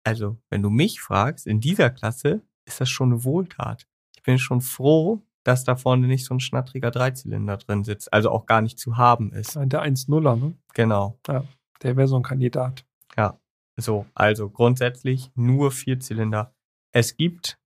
[0.05, 3.87] also wenn du mich fragst, in dieser Klasse ist das schon eine Wohltat.
[4.15, 8.31] Ich bin schon froh, dass da vorne nicht so ein schnattriger Dreizylinder drin sitzt, also
[8.31, 9.55] auch gar nicht zu haben ist.
[9.55, 10.53] Der 1.0er, ne?
[10.73, 11.19] Genau.
[11.27, 11.43] Ja,
[11.81, 12.85] der wäre so ein Kandidat.
[13.17, 13.39] Ja,
[13.75, 16.55] so, also grundsätzlich nur Vierzylinder.
[16.93, 17.59] Es gibt,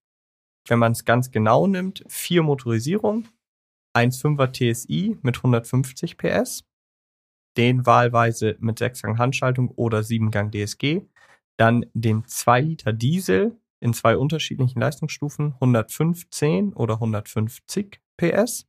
[0.66, 3.28] wenn man es ganz genau nimmt, vier Motorisierungen.
[3.96, 6.64] 1.5er TSI mit 150 PS,
[7.56, 11.02] den wahlweise mit 6-Gang Handschaltung oder 7-Gang DSG,
[11.58, 18.66] dann den 2 Liter Diesel in zwei unterschiedlichen Leistungsstufen, 115 oder 150 PS.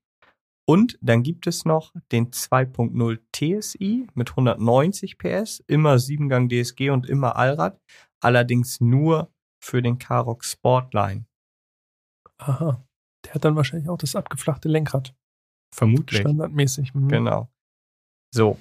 [0.68, 7.10] Und dann gibt es noch den 2.0 TSI mit 190 PS, immer 7-Gang DSG und
[7.10, 7.80] immer Allrad,
[8.20, 9.32] allerdings nur
[9.64, 11.26] für den Karoq Sportline.
[12.38, 12.86] Aha.
[13.26, 15.14] Der hat dann wahrscheinlich auch das abgeflachte Lenkrad.
[15.76, 16.22] Vermutlich.
[16.22, 16.94] Standardmäßig.
[16.94, 17.10] Mhm.
[17.10, 17.50] Genau.
[18.34, 18.60] So.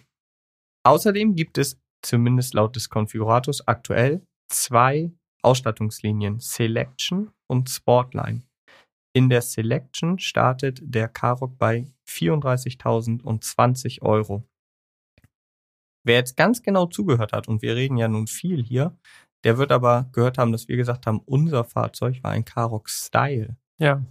[0.85, 8.43] Außerdem gibt es, zumindest laut des Konfigurators, aktuell zwei Ausstattungslinien Selection und Sportline.
[9.15, 14.45] In der Selection startet der Karoq bei 34.020 Euro.
[16.07, 18.97] Wer jetzt ganz genau zugehört hat, und wir reden ja nun viel hier,
[19.45, 23.57] der wird aber gehört haben, dass wir gesagt haben, unser Fahrzeug war ein Karoq Style.
[23.79, 24.05] Ja.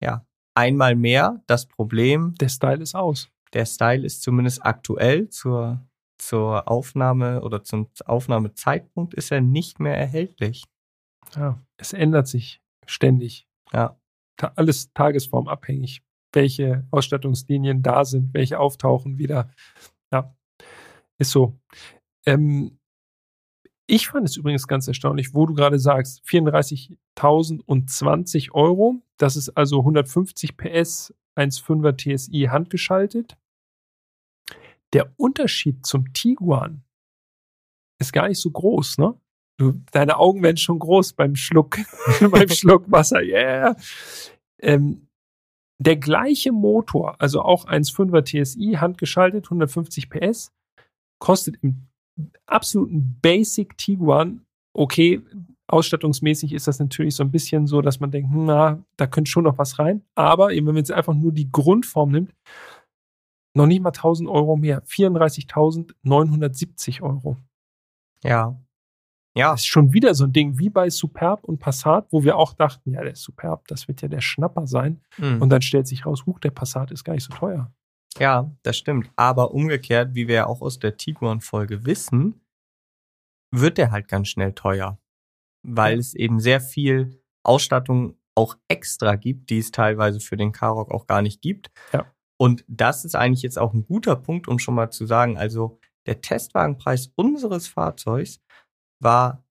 [0.00, 0.26] Ja.
[0.56, 2.34] Einmal mehr das Problem.
[2.36, 3.28] Der Style ist aus.
[3.52, 5.84] Der Style ist zumindest aktuell zur,
[6.18, 10.64] zur Aufnahme oder zum Aufnahmezeitpunkt ist er nicht mehr erhältlich.
[11.34, 13.48] Ja, es ändert sich ständig.
[13.72, 13.98] Ja.
[14.56, 19.50] Alles tagesformabhängig, welche Ausstattungslinien da sind, welche auftauchen wieder.
[20.12, 20.34] Ja,
[21.18, 21.58] ist so.
[22.26, 22.78] Ähm,
[23.86, 29.02] ich fand es übrigens ganz erstaunlich, wo du gerade sagst, 34.020 Euro.
[29.18, 33.36] Das ist also 150 PS, 1,5er TSI handgeschaltet.
[34.92, 36.84] Der Unterschied zum Tiguan
[38.00, 39.14] ist gar nicht so groß, ne?
[39.56, 41.78] Du, deine Augen werden schon groß beim Schluck,
[42.30, 43.22] beim Schluck Wasser.
[43.22, 43.76] Yeah.
[44.60, 45.06] Ähm,
[45.78, 50.52] der gleiche Motor, also auch 1,5er TSI, handgeschaltet, 150 PS,
[51.18, 51.88] kostet im
[52.46, 55.20] absoluten Basic Tiguan, okay,
[55.66, 59.44] ausstattungsmäßig ist das natürlich so ein bisschen so, dass man denkt, na, da könnte schon
[59.44, 60.02] noch was rein.
[60.14, 62.34] Aber eben, wenn man jetzt einfach nur die Grundform nimmt,
[63.54, 64.84] noch nicht mal 1000 Euro mehr.
[64.84, 67.36] 34.970 Euro.
[68.22, 68.60] Ja.
[69.36, 69.50] Ja.
[69.52, 72.52] Das ist schon wieder so ein Ding wie bei Superb und Passat, wo wir auch
[72.52, 75.00] dachten, ja, der Superb, das wird ja der Schnapper sein.
[75.18, 75.40] Mhm.
[75.40, 77.72] Und dann stellt sich raus, huch, der Passat ist gar nicht so teuer.
[78.18, 79.10] Ja, das stimmt.
[79.16, 82.40] Aber umgekehrt, wie wir ja auch aus der Tiguan-Folge wissen,
[83.50, 84.98] wird der halt ganz schnell teuer.
[85.66, 90.90] Weil es eben sehr viel Ausstattung auch extra gibt, die es teilweise für den Karoq
[90.90, 91.70] auch gar nicht gibt.
[91.92, 92.06] Ja.
[92.36, 95.78] Und das ist eigentlich jetzt auch ein guter Punkt, um schon mal zu sagen, also
[96.06, 98.40] der Testwagenpreis unseres Fahrzeugs
[99.00, 99.44] war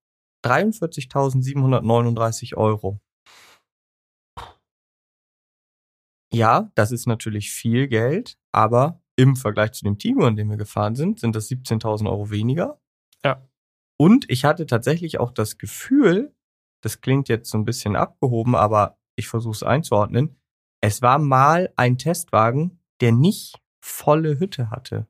[0.45, 2.99] 43.739 Euro.
[6.34, 10.57] Ja, das ist natürlich viel Geld, aber im Vergleich zu dem Tiguan, in dem wir
[10.57, 12.79] gefahren sind, sind das 17.000 Euro weniger.
[13.23, 13.47] Ja.
[13.97, 16.34] Und ich hatte tatsächlich auch das Gefühl,
[16.81, 20.36] das klingt jetzt so ein bisschen abgehoben, aber ich versuche es einzuordnen.
[20.81, 25.07] Es war mal ein Testwagen, der nicht volle Hütte hatte.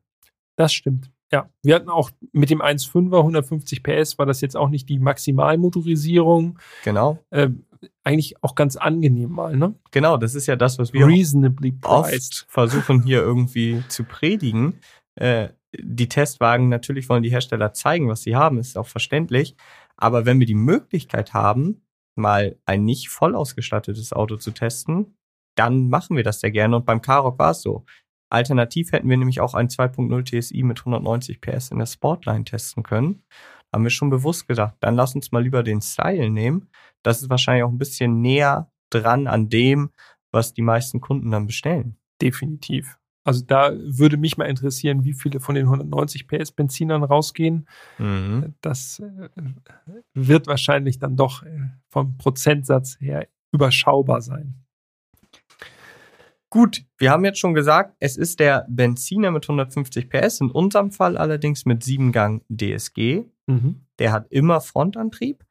[0.56, 1.10] Das stimmt.
[1.32, 5.00] Ja, wir hatten auch mit dem 1.5er 150 PS war das jetzt auch nicht die
[5.00, 6.58] Maximalmotorisierung.
[6.84, 7.18] Genau.
[7.30, 7.48] Äh,
[8.02, 9.74] eigentlich auch ganz angenehm mal, ne?
[9.90, 14.80] Genau, das ist ja das, was wir Reasonably oft versuchen hier irgendwie zu predigen.
[15.16, 19.56] Äh, die Testwagen, natürlich wollen die Hersteller zeigen, was sie haben, ist auch verständlich.
[19.96, 21.82] Aber wenn wir die Möglichkeit haben,
[22.16, 25.16] mal ein nicht voll ausgestattetes Auto zu testen,
[25.56, 26.76] dann machen wir das sehr gerne.
[26.76, 27.84] Und beim Karoq war es so.
[28.30, 32.82] Alternativ hätten wir nämlich auch ein 2.0 TSI mit 190 PS in der Sportline testen
[32.82, 33.22] können.
[33.70, 36.68] Da haben wir schon bewusst gedacht, dann lass uns mal lieber den Style nehmen.
[37.04, 39.90] Das ist wahrscheinlich auch ein bisschen näher dran an dem,
[40.32, 41.96] was die meisten Kunden dann bestellen.
[42.20, 42.98] Definitiv.
[43.24, 47.66] Also da würde mich mal interessieren, wie viele von den 190 PS Benzinern rausgehen.
[47.98, 48.54] Mhm.
[48.60, 49.28] Das äh,
[50.12, 54.64] wird wahrscheinlich dann doch äh, vom Prozentsatz her überschaubar sein.
[56.50, 60.92] Gut, wir haben jetzt schon gesagt, es ist der Benziner mit 150 PS, in unserem
[60.92, 63.24] Fall allerdings mit 7-Gang DSG.
[63.46, 63.86] Mhm.
[63.98, 65.44] Der hat immer Frontantrieb.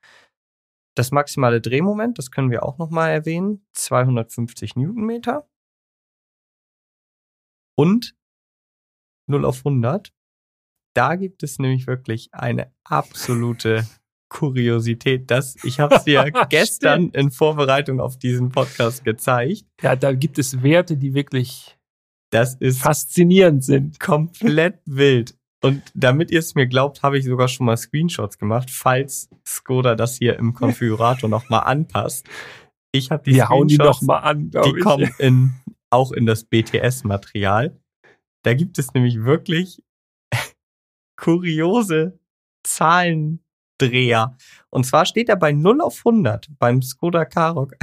[0.96, 5.48] Das maximale Drehmoment, das können wir auch nochmal erwähnen, 250 Newtonmeter.
[7.76, 8.16] Und
[9.28, 10.14] 0 auf 100.
[10.96, 13.88] Da gibt es nämlich wirklich eine absolute
[14.30, 19.66] Kuriosität, dass ich habe es dir gestern in Vorbereitung auf diesen Podcast gezeigt.
[19.82, 21.78] Ja, da gibt es Werte, die wirklich
[22.34, 24.00] das ist faszinierend sind.
[24.00, 25.38] Komplett wild.
[25.64, 29.95] Und damit ihr es mir glaubt, habe ich sogar schon mal Screenshots gemacht, falls Skoda
[29.95, 32.28] das hier im Konfigurator nochmal anpasst.
[32.91, 34.84] Ich habe die Wir hauen die Screenshots, noch mal an, die ich.
[34.84, 35.53] kommen in,
[35.89, 37.80] auch in das BTS-Material.
[38.43, 39.82] Da gibt es nämlich wirklich
[41.16, 42.20] kuriose
[42.68, 44.36] Zahlendreher.
[44.70, 47.74] Und zwar steht er bei 0 auf 100 beim Skoda Karoq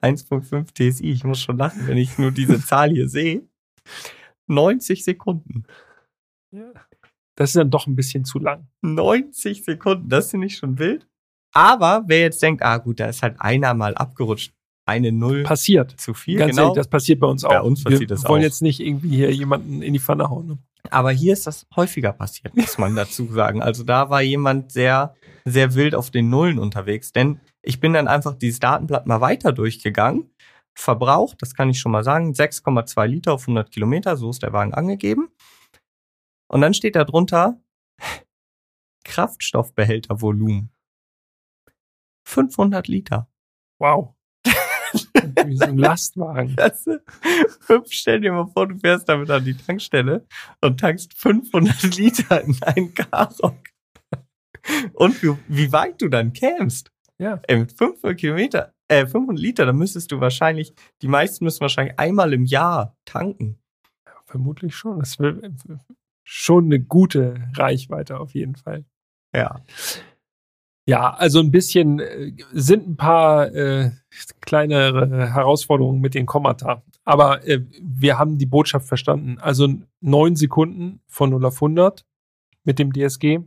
[0.00, 1.10] 1.5 TSI.
[1.10, 3.46] Ich muss schon lachen, wenn ich nur diese Zahl hier sehe.
[4.46, 5.66] 90 Sekunden.
[7.38, 8.66] Das ist dann doch ein bisschen zu lang.
[8.82, 11.06] 90 Sekunden, das finde ich schon wild.
[11.54, 14.52] Aber wer jetzt denkt, ah gut, da ist halt einer mal abgerutscht,
[14.86, 15.94] eine Null Passiert.
[16.00, 16.62] zu viel, Ganz genau.
[16.62, 17.50] ehrlich, das passiert bei uns auch.
[17.50, 18.44] Bei uns passiert Wir das wollen auch.
[18.44, 20.46] jetzt nicht irgendwie hier jemanden in die Pfanne hauen.
[20.48, 20.58] Ne?
[20.90, 23.62] Aber hier ist das häufiger passiert, muss man dazu sagen.
[23.62, 25.14] Also da war jemand sehr,
[25.44, 27.12] sehr wild auf den Nullen unterwegs.
[27.12, 30.28] Denn ich bin dann einfach dieses Datenblatt mal weiter durchgegangen.
[30.74, 34.52] Verbrauch, das kann ich schon mal sagen, 6,2 Liter auf 100 Kilometer, so ist der
[34.52, 35.28] Wagen angegeben.
[36.48, 37.60] Und dann steht da drunter
[39.04, 40.70] Kraftstoffbehältervolumen.
[42.24, 43.30] 500 Liter.
[43.78, 44.14] Wow.
[45.46, 46.56] Wie so ein Lastwagen.
[46.56, 46.86] Das,
[47.60, 50.26] fünf, stell dir mal vor, du fährst damit an die Tankstelle
[50.60, 53.58] und tankst 500 Liter in einen Karoq.
[54.92, 56.90] Und wie, wie weit du dann kämst.
[57.18, 57.40] Ja.
[57.46, 61.98] Ey, mit 500 Kilometer, äh, 500 Liter, da müsstest du wahrscheinlich, die meisten müssen wahrscheinlich
[61.98, 63.58] einmal im Jahr tanken.
[64.26, 65.00] Vermutlich schon.
[65.00, 65.40] Das will
[66.30, 68.84] schon eine gute Reichweite auf jeden Fall.
[69.34, 69.62] Ja.
[70.86, 73.92] Ja, also ein bisschen äh, sind ein paar äh,
[74.42, 76.82] kleinere Herausforderungen mit den Kommata.
[77.04, 79.38] Aber äh, wir haben die Botschaft verstanden.
[79.38, 82.04] Also neun Sekunden von 0 auf 100
[82.64, 83.40] mit dem DSG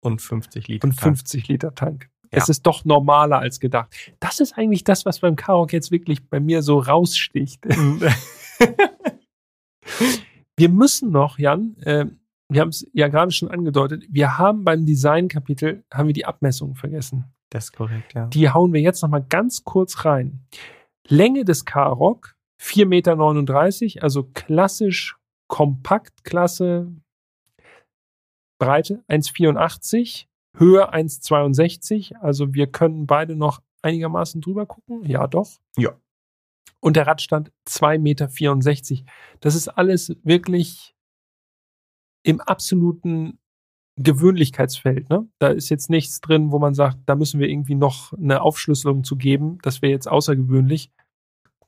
[0.00, 0.88] Und 50 Liter.
[0.88, 1.18] und Tank.
[1.18, 2.10] 50 Liter Tank.
[2.32, 2.38] Ja.
[2.38, 3.94] Es ist doch normaler als gedacht.
[4.18, 7.64] Das ist eigentlich das, was beim Karok jetzt wirklich bei mir so raussticht.
[10.56, 12.06] wir müssen noch, Jan, äh,
[12.48, 16.76] wir haben es ja gerade schon angedeutet, wir haben beim Designkapitel haben wir die Abmessungen
[16.76, 17.24] vergessen.
[17.50, 18.26] Das ist korrekt, ja.
[18.26, 20.40] Die hauen wir jetzt noch mal ganz kurz rein.
[21.06, 25.16] Länge des Karok 4,39 Meter, also klassisch
[25.48, 26.92] Kompaktklasse.
[28.58, 30.26] Breite 1,84,
[30.56, 32.16] Höhe 1,62.
[32.16, 35.04] Also wir können beide noch einigermaßen drüber gucken.
[35.04, 35.50] Ja, doch.
[35.76, 35.92] Ja.
[36.80, 39.12] Und der Radstand 2,64 Meter.
[39.40, 40.93] Das ist alles wirklich
[42.24, 43.38] im absoluten
[43.96, 45.08] Gewöhnlichkeitsfeld.
[45.08, 45.28] Ne?
[45.38, 49.04] Da ist jetzt nichts drin, wo man sagt, da müssen wir irgendwie noch eine Aufschlüsselung
[49.04, 49.58] zu geben.
[49.62, 50.90] Das wäre jetzt außergewöhnlich.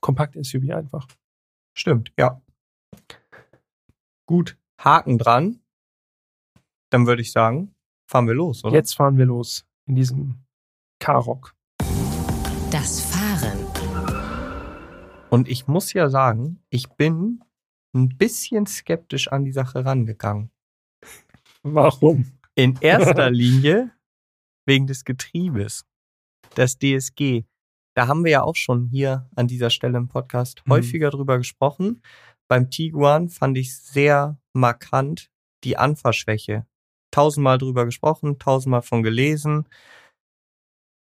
[0.01, 1.07] Kompakt-SUV einfach.
[1.73, 2.41] Stimmt, ja.
[4.25, 5.61] Gut, Haken dran.
[6.89, 7.73] Dann würde ich sagen,
[8.09, 8.73] fahren wir los, oder?
[8.73, 10.43] Jetzt fahren wir los in diesem
[10.99, 11.55] Karok.
[12.71, 13.65] Das Fahren.
[15.29, 17.43] Und ich muss ja sagen, ich bin
[17.95, 20.51] ein bisschen skeptisch an die Sache rangegangen.
[21.63, 22.31] Warum?
[22.55, 23.91] In erster Linie
[24.65, 25.85] wegen des Getriebes.
[26.55, 27.43] Das DSG.
[27.95, 30.71] Da haben wir ja auch schon hier an dieser Stelle im Podcast Mhm.
[30.71, 32.01] häufiger drüber gesprochen.
[32.49, 35.31] Beim Tiguan fand ich sehr markant
[35.63, 36.65] die Anfahrschwäche.
[37.11, 39.67] Tausendmal drüber gesprochen, tausendmal von gelesen.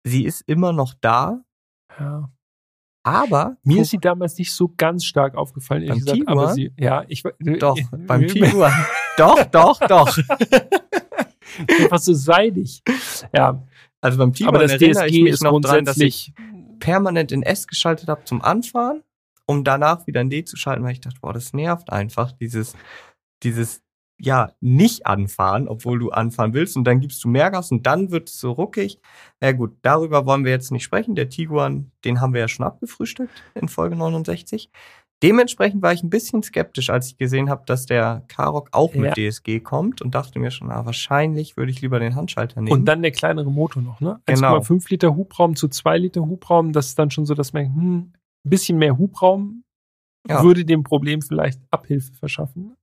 [0.05, 1.45] Sie ist immer noch da,
[1.99, 2.31] Ja.
[3.03, 6.21] Aber Mir guck- ist sie damals nicht so ganz stark aufgefallen, Beim gesagt.
[6.27, 6.55] Aber Tiguan?
[6.55, 7.23] sie, ja, ich
[7.59, 8.73] doch äh, beim äh, Tiguan.
[9.17, 10.19] doch, doch, doch.
[11.81, 12.83] Einfach so seidig.
[13.35, 13.63] Ja,
[14.01, 16.33] Also beim Tiguan aber das erinnere ich DSG mich ist noch dran, dass ich
[16.79, 19.03] permanent in S geschaltet habe zum Anfahren,
[19.47, 22.75] um danach wieder in D zu schalten, weil ich dachte, boah, das nervt einfach, dieses,
[23.43, 23.83] dieses,
[24.21, 28.11] ja, nicht anfahren, obwohl du anfahren willst und dann gibst du mehr Gas und dann
[28.11, 29.01] wird es so ruckig.
[29.41, 31.15] Na gut, darüber wollen wir jetzt nicht sprechen.
[31.15, 34.71] Der Tiguan, den haben wir ja schon abgefrühstückt in Folge 69.
[35.23, 39.17] Dementsprechend war ich ein bisschen skeptisch, als ich gesehen habe, dass der Karoq auch mit
[39.17, 42.73] DSG kommt und dachte mir schon, ah, wahrscheinlich würde ich lieber den Handschalter nehmen.
[42.73, 44.21] Und dann der kleinere Motor noch, ne?
[44.25, 44.57] Genau.
[44.59, 46.73] 1,5 Liter Hubraum zu 2 Liter Hubraum.
[46.73, 47.97] Das ist dann schon so, dass man, hm,
[48.47, 49.63] ein bisschen mehr Hubraum
[50.27, 50.43] Ja.
[50.43, 52.77] würde dem Problem vielleicht Abhilfe verschaffen.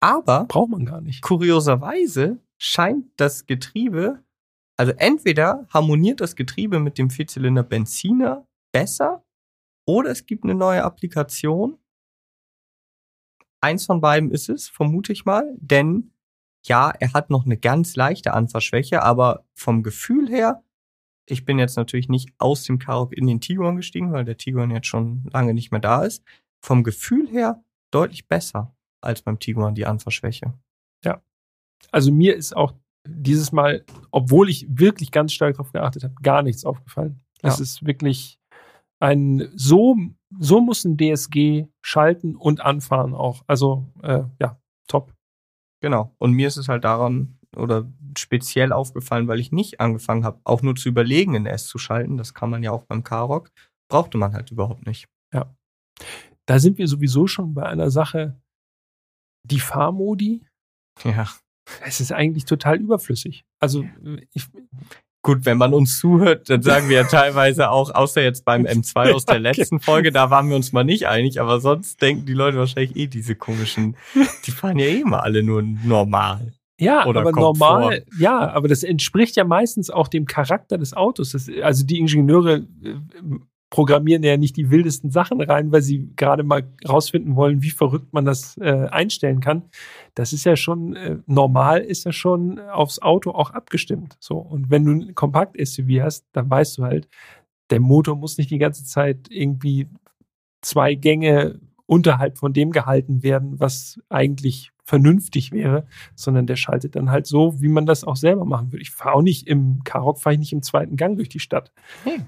[0.00, 1.22] Aber Braucht man gar nicht.
[1.22, 4.22] kurioserweise scheint das Getriebe,
[4.76, 9.24] also entweder harmoniert das Getriebe mit dem Vierzylinder Benziner besser
[9.86, 11.78] oder es gibt eine neue Applikation.
[13.60, 16.12] Eins von beiden ist es, vermute ich mal, denn
[16.64, 20.62] ja, er hat noch eine ganz leichte Anfahrschwäche, aber vom Gefühl her,
[21.26, 24.70] ich bin jetzt natürlich nicht aus dem Karoq in den Tiguan gestiegen, weil der Tiguan
[24.70, 26.24] jetzt schon lange nicht mehr da ist.
[26.60, 28.74] Vom Gefühl her deutlich besser.
[29.00, 30.54] Als beim Tiguan die Anfahrschwäche.
[31.04, 31.22] Ja.
[31.90, 32.74] Also mir ist auch
[33.06, 37.20] dieses Mal, obwohl ich wirklich ganz stark darauf geachtet habe, gar nichts aufgefallen.
[37.42, 37.62] Es ja.
[37.62, 38.38] ist wirklich
[39.00, 39.96] ein so
[40.38, 43.44] so muss ein DSG schalten und anfahren auch.
[43.46, 45.14] Also äh, ja, top.
[45.80, 46.14] Genau.
[46.18, 50.62] Und mir ist es halt daran oder speziell aufgefallen, weil ich nicht angefangen habe, auch
[50.62, 52.16] nur zu überlegen, in S zu schalten.
[52.16, 53.50] Das kann man ja auch beim K-Rock.
[53.88, 55.08] Brauchte man halt überhaupt nicht.
[55.32, 55.54] Ja.
[56.46, 58.40] Da sind wir sowieso schon bei einer Sache,
[59.42, 60.44] die Fahrmodi.
[61.04, 61.28] Ja.
[61.84, 63.44] Es ist eigentlich total überflüssig.
[63.60, 63.84] Also
[64.32, 64.46] ich,
[65.22, 69.12] Gut, wenn man uns zuhört, dann sagen wir ja teilweise auch, außer jetzt beim M2
[69.12, 72.34] aus der letzten Folge, da waren wir uns mal nicht einig, aber sonst denken die
[72.34, 73.96] Leute wahrscheinlich eh diese komischen,
[74.46, 76.54] die fahren ja eh immer alle nur normal.
[76.80, 78.20] Ja, Oder aber normal, vor.
[78.20, 81.32] ja, aber das entspricht ja meistens auch dem Charakter des Autos.
[81.32, 82.94] Das, also die Ingenieure äh,
[83.70, 88.12] programmieren ja nicht die wildesten Sachen rein, weil sie gerade mal rausfinden wollen, wie verrückt
[88.12, 89.64] man das äh, einstellen kann.
[90.14, 94.16] Das ist ja schon äh, normal, ist ja schon aufs Auto auch abgestimmt.
[94.20, 97.08] So und wenn du ein Kompakt-SUV hast, dann weißt du halt,
[97.70, 99.88] der Motor muss nicht die ganze Zeit irgendwie
[100.62, 107.10] zwei Gänge unterhalb von dem gehalten werden, was eigentlich vernünftig wäre, sondern der schaltet dann
[107.10, 108.80] halt so, wie man das auch selber machen würde.
[108.80, 111.72] Ich fahre auch nicht im Karok, fahre ich nicht im zweiten Gang durch die Stadt.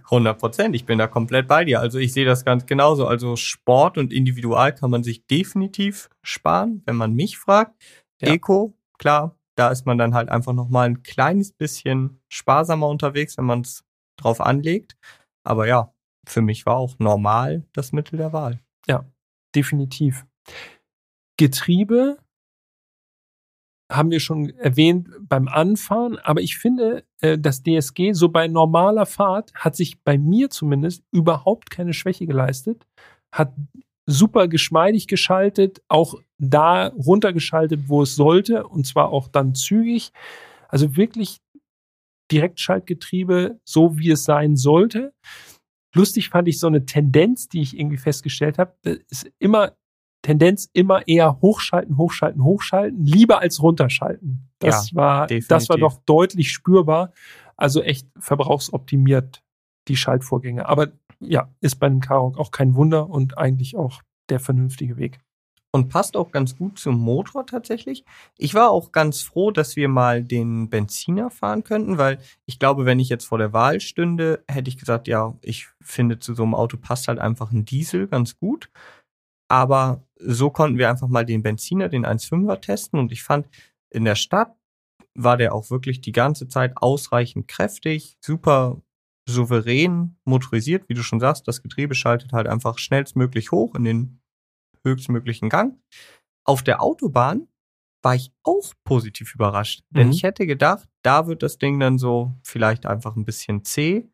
[0.05, 1.81] 100 Prozent, ich bin da komplett bei dir.
[1.81, 3.07] Also ich sehe das ganz genauso.
[3.07, 7.83] Also Sport und Individual kann man sich definitiv sparen, wenn man mich fragt.
[8.21, 8.35] Ja.
[8.35, 13.47] Eco, klar, da ist man dann halt einfach nochmal ein kleines bisschen sparsamer unterwegs, wenn
[13.47, 13.85] man es
[14.19, 14.99] drauf anlegt.
[15.45, 15.95] Aber ja,
[16.27, 18.61] für mich war auch normal das Mittel der Wahl.
[18.87, 19.07] Ja,
[19.55, 20.27] definitiv.
[21.39, 22.19] Getriebe
[23.91, 29.05] haben wir schon erwähnt beim Anfahren, aber ich finde, äh, das DSG so bei normaler
[29.05, 32.87] Fahrt hat sich bei mir zumindest überhaupt keine Schwäche geleistet,
[33.33, 33.53] hat
[34.07, 40.13] super geschmeidig geschaltet, auch da runtergeschaltet, wo es sollte, und zwar auch dann zügig.
[40.69, 41.39] Also wirklich
[42.31, 45.13] Direktschaltgetriebe, so wie es sein sollte.
[45.95, 48.75] Lustig fand ich so eine Tendenz, die ich irgendwie festgestellt habe,
[49.09, 49.73] ist immer
[50.23, 54.49] Tendenz immer eher hochschalten, hochschalten, hochschalten, lieber als runterschalten.
[54.59, 55.49] Das ja, war, definitiv.
[55.49, 57.13] das war doch deutlich spürbar.
[57.57, 59.43] Also echt verbrauchsoptimiert
[59.89, 60.67] die Schaltvorgänge.
[60.67, 60.89] Aber
[61.21, 65.21] ja, ist bei einem Karok auch kein Wunder und eigentlich auch der vernünftige Weg.
[65.73, 68.05] Und passt auch ganz gut zum Motor tatsächlich.
[68.37, 72.87] Ich war auch ganz froh, dass wir mal den Benziner fahren könnten, weil ich glaube,
[72.87, 76.43] wenn ich jetzt vor der Wahl stünde, hätte ich gesagt, ja, ich finde zu so
[76.43, 78.69] einem Auto passt halt einfach ein Diesel ganz gut.
[79.51, 83.49] Aber so konnten wir einfach mal den Benziner, den 1.5er testen und ich fand,
[83.91, 84.55] in der Stadt
[85.15, 88.81] war der auch wirklich die ganze Zeit ausreichend kräftig, super
[89.29, 91.49] souverän motorisiert, wie du schon sagst.
[91.49, 94.21] Das Getriebe schaltet halt einfach schnellstmöglich hoch in den
[94.85, 95.77] höchstmöglichen Gang.
[96.45, 97.49] Auf der Autobahn
[98.03, 100.13] war ich auch positiv überrascht, denn mhm.
[100.13, 104.09] ich hätte gedacht, da wird das Ding dann so vielleicht einfach ein bisschen zäh.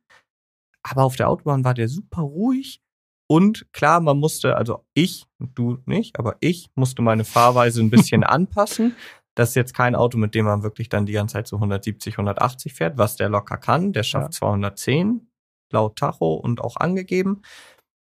[0.83, 2.81] Aber auf der Autobahn war der super ruhig
[3.29, 8.23] und klar, man musste, also ich, du nicht, aber ich musste meine Fahrweise ein bisschen
[8.25, 8.95] anpassen.
[9.35, 12.15] Das ist jetzt kein Auto, mit dem man wirklich dann die ganze Zeit so 170,
[12.15, 13.93] 180 fährt, was der locker kann.
[13.93, 14.39] Der schafft ja.
[14.39, 15.29] 210
[15.73, 17.43] laut Tacho und auch angegeben.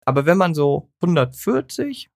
[0.07, 2.11] Aber wenn man so 140,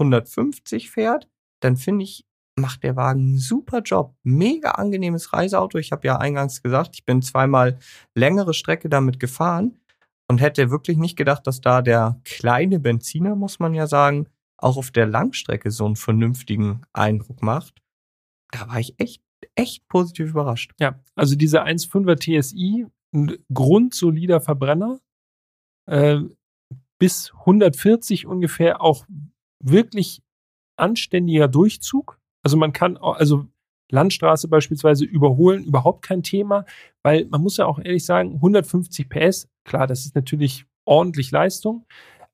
[0.00, 1.28] 150 fährt,
[1.60, 2.24] dann finde ich,
[2.56, 4.16] macht der Wagen einen super Job.
[4.24, 5.78] Mega angenehmes Reiseauto.
[5.78, 7.78] Ich habe ja eingangs gesagt, ich bin zweimal
[8.14, 9.80] längere Strecke damit gefahren
[10.30, 14.28] und hätte wirklich nicht gedacht, dass da der kleine Benziner, muss man ja sagen,
[14.58, 17.82] auch auf der Langstrecke so einen vernünftigen Eindruck macht.
[18.52, 19.24] Da war ich echt,
[19.56, 20.70] echt positiv überrascht.
[20.78, 25.00] Ja, also dieser 1.5er TSI, ein grundsolider Verbrenner,
[25.86, 26.20] äh,
[27.00, 29.06] bis 140 ungefähr auch
[29.58, 30.22] wirklich
[30.76, 32.20] anständiger Durchzug.
[32.44, 33.48] Also man kann, also
[33.90, 36.66] Landstraße beispielsweise überholen, überhaupt kein Thema,
[37.02, 41.86] weil man muss ja auch ehrlich sagen, 150 PS, klar, das ist natürlich ordentlich Leistung,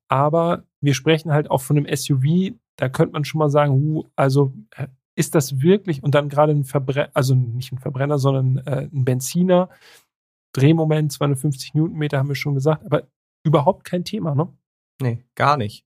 [0.07, 4.05] aber wir sprechen halt auch von einem SUV, da könnte man schon mal sagen, hu,
[4.15, 8.57] also äh, ist das wirklich und dann gerade ein Verbrenner, also nicht ein Verbrenner, sondern
[8.65, 9.69] äh, ein Benziner,
[10.53, 13.07] Drehmoment 250 Newtonmeter haben wir schon gesagt, aber
[13.43, 14.51] überhaupt kein Thema, ne?
[15.01, 15.85] Nee, gar nicht.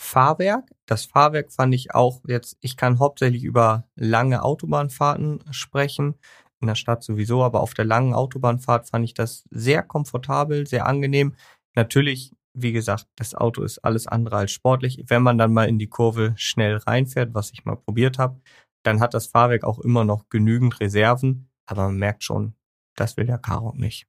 [0.00, 0.70] Fahrwerk.
[0.86, 6.14] Das Fahrwerk fand ich auch jetzt, ich kann hauptsächlich über lange Autobahnfahrten sprechen,
[6.60, 10.86] in der Stadt sowieso, aber auf der langen Autobahnfahrt fand ich das sehr komfortabel, sehr
[10.86, 11.34] angenehm.
[11.74, 15.04] Natürlich, wie gesagt, das Auto ist alles andere als sportlich.
[15.06, 18.40] Wenn man dann mal in die Kurve schnell reinfährt, was ich mal probiert habe,
[18.82, 22.54] dann hat das Fahrwerk auch immer noch genügend Reserven, aber man merkt schon,
[22.94, 24.06] das will der Karok nicht.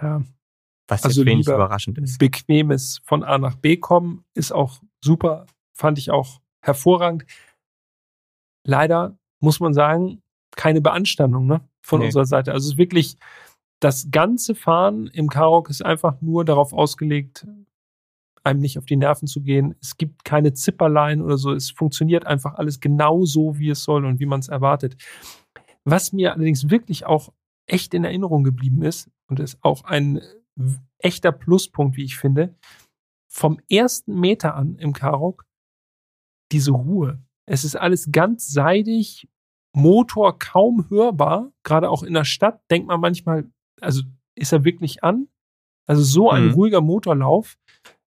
[0.00, 0.24] Ja.
[0.88, 2.18] Was also jetzt wenig überraschend ist.
[2.18, 5.46] Bequemes von A nach B kommen ist auch super.
[5.72, 7.24] Fand ich auch hervorragend.
[8.66, 10.22] Leider muss man sagen,
[10.56, 12.06] keine Beanstandung ne, von nee.
[12.06, 12.52] unserer Seite.
[12.52, 13.16] Also es ist wirklich,
[13.80, 17.46] das ganze Fahren im Karok ist einfach nur darauf ausgelegt,
[18.44, 19.74] einem nicht auf die Nerven zu gehen.
[19.80, 21.52] Es gibt keine Zipperlein oder so.
[21.52, 24.96] Es funktioniert einfach alles genau so, wie es soll und wie man es erwartet.
[25.84, 27.32] Was mir allerdings wirklich auch
[27.66, 30.20] echt in Erinnerung geblieben ist und ist auch ein
[30.98, 32.54] echter Pluspunkt, wie ich finde,
[33.28, 35.46] vom ersten Meter an im Karok
[36.52, 37.22] diese Ruhe.
[37.46, 39.28] Es ist alles ganz seidig,
[39.74, 43.50] Motor kaum hörbar, gerade auch in der Stadt denkt man manchmal,
[43.80, 44.02] also
[44.34, 45.28] ist er wirklich an?
[45.86, 46.52] Also so ein mhm.
[46.52, 47.58] ruhiger Motorlauf.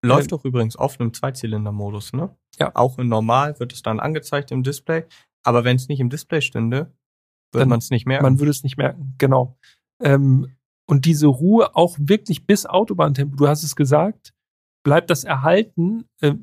[0.03, 2.36] Läuft ähm, doch übrigens auf einem Zweizylinder-Modus, ne?
[2.59, 2.72] Ja.
[2.76, 5.05] Auch in normal wird es dann angezeigt im Display.
[5.43, 6.91] Aber wenn es nicht im Display stünde,
[7.53, 8.24] würde man es nicht merken.
[8.24, 9.57] Man würde es nicht merken, genau.
[10.01, 10.55] Ähm,
[10.89, 14.34] und diese Ruhe auch wirklich bis Autobahntempo, du hast es gesagt,
[14.84, 16.05] bleibt das erhalten.
[16.22, 16.36] Äh,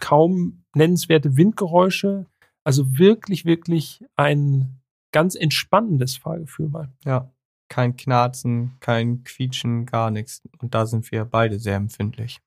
[0.00, 2.26] kaum nennenswerte Windgeräusche.
[2.64, 4.80] Also wirklich, wirklich ein
[5.12, 6.92] ganz entspannendes Fahrgefühl mal.
[7.04, 7.32] Ja,
[7.68, 10.42] kein Knarzen, kein Quietschen, gar nichts.
[10.58, 12.40] Und da sind wir beide sehr empfindlich.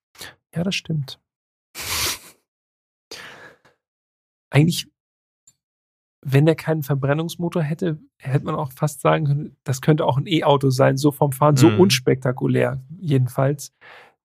[0.53, 1.19] Ja, das stimmt.
[4.51, 4.87] Eigentlich,
[6.21, 10.27] wenn der keinen Verbrennungsmotor hätte, hätte man auch fast sagen können, das könnte auch ein
[10.27, 11.79] E-Auto sein, so vom Fahren, so mm.
[11.79, 13.73] unspektakulär jedenfalls.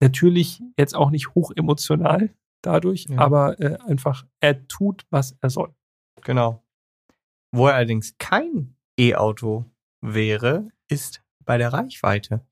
[0.01, 2.31] Natürlich jetzt auch nicht hochemotional
[2.63, 3.19] dadurch, ja.
[3.19, 5.75] aber äh, einfach, er tut, was er soll.
[6.23, 6.63] Genau.
[7.53, 9.65] Wo er allerdings kein E-Auto
[10.01, 12.47] wäre, ist bei der Reichweite.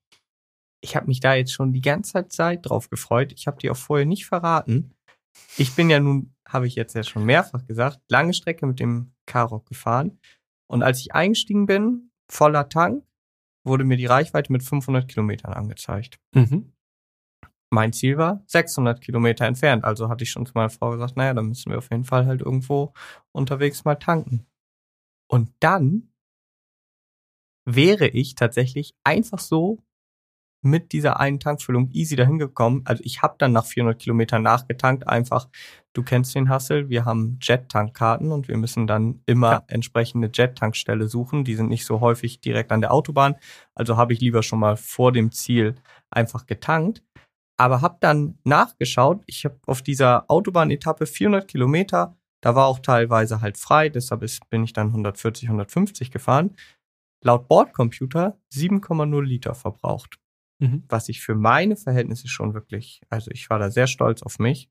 [0.81, 3.33] Ich habe mich da jetzt schon die ganze Zeit drauf gefreut.
[3.33, 4.93] Ich habe die auch vorher nicht verraten.
[5.57, 9.11] Ich bin ja nun, habe ich jetzt ja schon mehrfach gesagt, lange Strecke mit dem
[9.25, 10.19] Karoq gefahren.
[10.67, 13.03] Und als ich eingestiegen bin, voller Tank,
[13.63, 16.19] wurde mir die Reichweite mit 500 Kilometern angezeigt.
[16.33, 16.73] Mhm.
[17.69, 19.83] Mein Ziel war 600 Kilometer entfernt.
[19.83, 22.25] Also hatte ich schon zu meiner Frau gesagt, naja, dann müssen wir auf jeden Fall
[22.25, 22.93] halt irgendwo
[23.31, 24.45] unterwegs mal tanken.
[25.29, 26.09] Und dann
[27.65, 29.79] wäre ich tatsächlich einfach so
[30.61, 32.81] mit dieser einen Tankfüllung easy dahin gekommen.
[32.85, 35.07] Also ich habe dann nach 400 Kilometern nachgetankt.
[35.07, 35.49] Einfach,
[35.93, 39.63] du kennst den Hassel, wir haben Jet-Tankkarten und wir müssen dann immer ja.
[39.67, 41.43] entsprechende Jet-Tankstelle suchen.
[41.43, 43.35] Die sind nicht so häufig direkt an der Autobahn.
[43.75, 45.75] Also habe ich lieber schon mal vor dem Ziel
[46.09, 47.03] einfach getankt.
[47.57, 49.23] Aber habe dann nachgeschaut.
[49.25, 54.49] Ich habe auf dieser Autobahnetappe 400 Kilometer da war auch teilweise halt frei, deshalb ist,
[54.49, 56.55] bin ich dann 140, 150 gefahren.
[57.23, 60.19] Laut Bordcomputer 7,0 Liter verbraucht.
[60.59, 60.83] Mhm.
[60.87, 64.69] Was ich für meine Verhältnisse schon wirklich, also ich war da sehr stolz auf mich.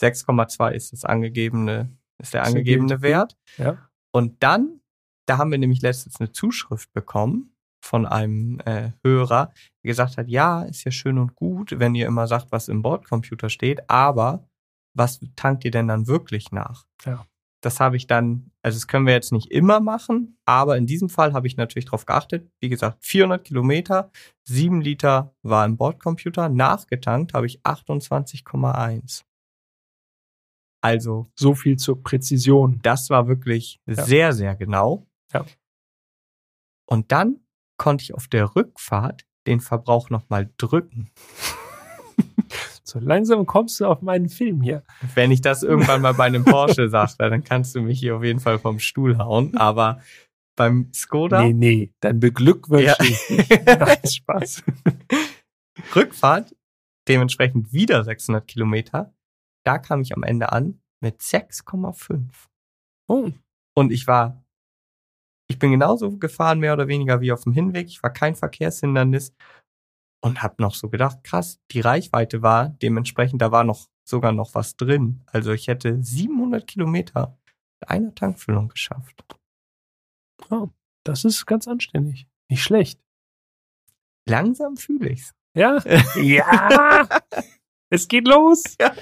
[0.00, 3.36] 6,2 ist das angegebene, ist der angegebene Wert.
[3.58, 3.88] Ja.
[4.12, 4.80] Und dann,
[5.26, 7.51] da haben wir nämlich letztens eine Zuschrift bekommen
[7.82, 9.52] von einem äh, Hörer,
[9.82, 12.82] der gesagt hat, ja, ist ja schön und gut, wenn ihr immer sagt, was im
[12.82, 14.48] Bordcomputer steht, aber
[14.94, 16.86] was tankt ihr denn dann wirklich nach?
[17.04, 17.26] Ja.
[17.62, 21.08] Das habe ich dann, also das können wir jetzt nicht immer machen, aber in diesem
[21.08, 22.50] Fall habe ich natürlich darauf geachtet.
[22.60, 24.10] Wie gesagt, 400 Kilometer,
[24.44, 29.22] 7 Liter war im Bordcomputer, nachgetankt habe ich 28,1.
[30.82, 31.28] Also.
[31.38, 32.80] So viel zur Präzision.
[32.82, 34.04] Das war wirklich ja.
[34.04, 35.06] sehr, sehr genau.
[35.32, 35.46] Ja.
[36.86, 37.38] Und dann
[37.76, 41.10] konnte ich auf der Rückfahrt den Verbrauch nochmal drücken.
[42.84, 44.82] So langsam kommst du auf meinen Film hier.
[45.14, 48.22] Wenn ich das irgendwann mal bei einem Porsche sage, dann kannst du mich hier auf
[48.22, 49.56] jeden Fall vom Stuhl hauen.
[49.56, 50.02] Aber
[50.56, 51.42] beim Skoda.
[51.42, 52.96] Nee, nee, dann beglückwünsche ja.
[53.00, 53.48] ich dich.
[53.66, 54.64] Nein, Spaß.
[55.96, 56.54] Rückfahrt,
[57.08, 59.14] dementsprechend wieder 600 Kilometer.
[59.64, 62.24] Da kam ich am Ende an mit 6,5.
[63.08, 63.30] Oh.
[63.74, 64.44] Und ich war,
[65.52, 67.88] ich bin genauso gefahren, mehr oder weniger wie auf dem Hinweg.
[67.88, 69.34] Ich war kein Verkehrshindernis
[70.24, 74.54] und habe noch so gedacht, krass, die Reichweite war dementsprechend, da war noch sogar noch
[74.54, 75.22] was drin.
[75.26, 77.38] Also ich hätte 700 Kilometer
[77.80, 79.24] mit einer Tankfüllung geschafft.
[80.50, 80.70] Oh,
[81.04, 82.26] das ist ganz anständig.
[82.48, 82.98] Nicht schlecht.
[84.26, 85.34] Langsam fühle ich's.
[85.54, 85.82] Ja.
[86.16, 87.08] ja.
[87.90, 88.62] es geht los.
[88.80, 88.94] Ja.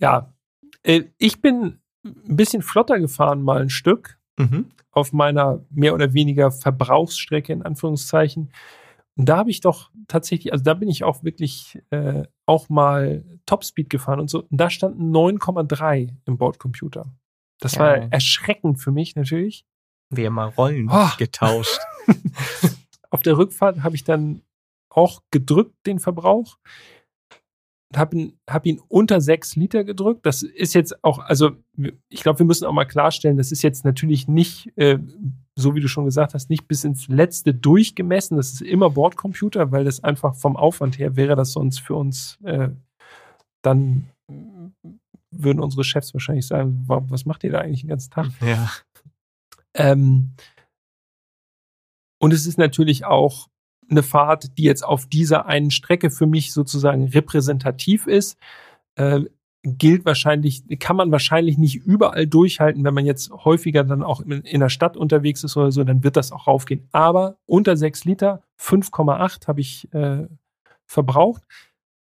[0.00, 0.34] ja.
[0.82, 4.18] Äh, ich bin ein bisschen flotter gefahren, mal ein Stück.
[4.36, 4.66] Mhm.
[4.90, 8.50] Auf meiner mehr oder weniger Verbrauchsstrecke, in Anführungszeichen.
[9.16, 13.24] Und da habe ich doch tatsächlich, also da bin ich auch wirklich äh, auch mal
[13.46, 14.42] Topspeed gefahren und so.
[14.42, 17.06] Und da standen 9,3 im Bordcomputer.
[17.60, 17.80] Das ja.
[17.80, 19.64] war erschreckend für mich natürlich.
[20.10, 21.08] Wir haben mal Rollen oh.
[21.18, 21.80] getauscht.
[23.10, 24.42] Auf der Rückfahrt habe ich dann
[24.90, 26.58] auch gedrückt den Verbrauch
[27.96, 30.26] habe ihn, hab ihn unter sechs Liter gedrückt.
[30.26, 31.52] Das ist jetzt auch, also
[32.08, 34.98] ich glaube, wir müssen auch mal klarstellen, das ist jetzt natürlich nicht äh,
[35.58, 38.36] so wie du schon gesagt hast, nicht bis ins letzte durchgemessen.
[38.36, 42.38] Das ist immer Bordcomputer, weil das einfach vom Aufwand her wäre das sonst für uns
[42.44, 42.68] äh,
[43.62, 44.10] dann
[45.30, 48.26] würden unsere Chefs wahrscheinlich sagen, was macht ihr da eigentlich den ganzen Tag?
[48.40, 48.70] Ja.
[49.74, 50.34] Ähm,
[52.18, 53.48] und es ist natürlich auch
[53.90, 58.38] eine Fahrt, die jetzt auf dieser einen Strecke für mich sozusagen repräsentativ ist.
[58.96, 59.22] Äh,
[59.66, 64.42] gilt wahrscheinlich, kann man wahrscheinlich nicht überall durchhalten, wenn man jetzt häufiger dann auch in,
[64.42, 66.88] in der Stadt unterwegs ist oder so, dann wird das auch raufgehen.
[66.92, 70.28] Aber unter 6 Liter, 5,8 habe ich äh,
[70.86, 71.42] verbraucht.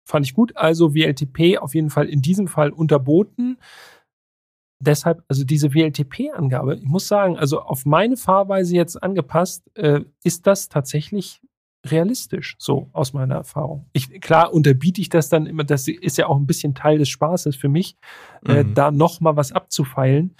[0.04, 0.56] Fand ich gut.
[0.56, 3.58] Also WLTP auf jeden Fall in diesem Fall unterboten.
[4.82, 10.46] Deshalb, also diese WLTP-Angabe, ich muss sagen, also auf meine Fahrweise jetzt angepasst, äh, ist
[10.46, 11.42] das tatsächlich
[11.86, 13.88] realistisch, so aus meiner Erfahrung.
[13.92, 17.08] Ich, klar unterbiete ich das dann immer, das ist ja auch ein bisschen Teil des
[17.08, 17.96] Spaßes für mich,
[18.46, 18.70] äh, mhm.
[18.70, 20.36] äh, da nochmal was abzufeilen.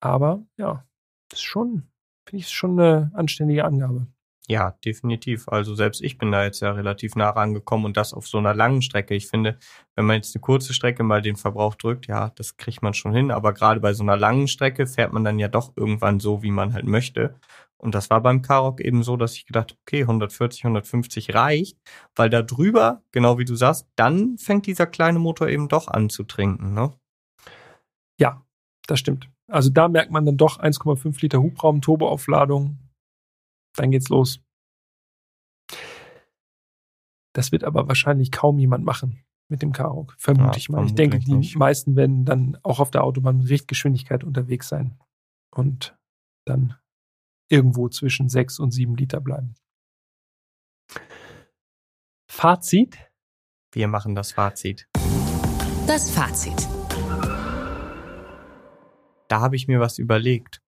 [0.00, 0.84] Aber ja,
[1.30, 1.84] das ist schon,
[2.28, 4.06] finde ich, schon eine anständige Angabe.
[4.46, 5.48] Ja, definitiv.
[5.48, 8.54] Also selbst ich bin da jetzt ja relativ nah rangekommen und das auf so einer
[8.54, 9.14] langen Strecke.
[9.14, 9.58] Ich finde,
[9.96, 13.14] wenn man jetzt eine kurze Strecke mal den Verbrauch drückt, ja, das kriegt man schon
[13.14, 13.30] hin.
[13.30, 16.50] Aber gerade bei so einer langen Strecke fährt man dann ja doch irgendwann so, wie
[16.50, 17.40] man halt möchte.
[17.78, 21.78] Und das war beim Karok eben so, dass ich gedacht, okay, 140, 150 reicht,
[22.14, 26.10] weil da drüber, genau wie du sagst, dann fängt dieser kleine Motor eben doch an
[26.10, 26.92] zu trinken, ne?
[28.18, 28.42] Ja,
[28.86, 29.28] das stimmt.
[29.48, 32.78] Also da merkt man dann doch 1,5 Liter Hubraum, Turboaufladung.
[33.76, 34.40] Dann geht's los.
[37.34, 40.86] Das wird aber wahrscheinlich kaum jemand machen mit dem Karok, vermute ja, ich mal.
[40.86, 41.56] Ich denke, die nicht.
[41.56, 44.98] meisten werden dann auch auf der Autobahn mit Richtgeschwindigkeit unterwegs sein
[45.50, 45.96] und
[46.46, 46.76] dann
[47.50, 49.54] irgendwo zwischen 6 und 7 Liter bleiben.
[52.30, 52.98] Fazit?
[53.72, 54.88] Wir machen das Fazit.
[55.86, 56.68] Das Fazit.
[59.28, 60.62] Da habe ich mir was überlegt.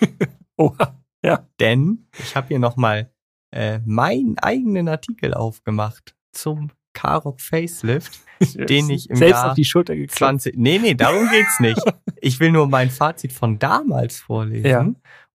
[0.56, 1.46] Oha, ja.
[1.58, 3.12] Denn ich habe hier nochmal
[3.52, 8.20] äh, meinen eigenen Artikel aufgemacht zum Karok Facelift,
[8.54, 10.18] den ich im Selbst Jahr auf die Schulter geklappt.
[10.18, 10.56] 20.
[10.56, 11.82] Nee, nee, darum geht's nicht.
[12.22, 14.66] Ich will nur mein Fazit von damals vorlesen.
[14.66, 14.86] Ja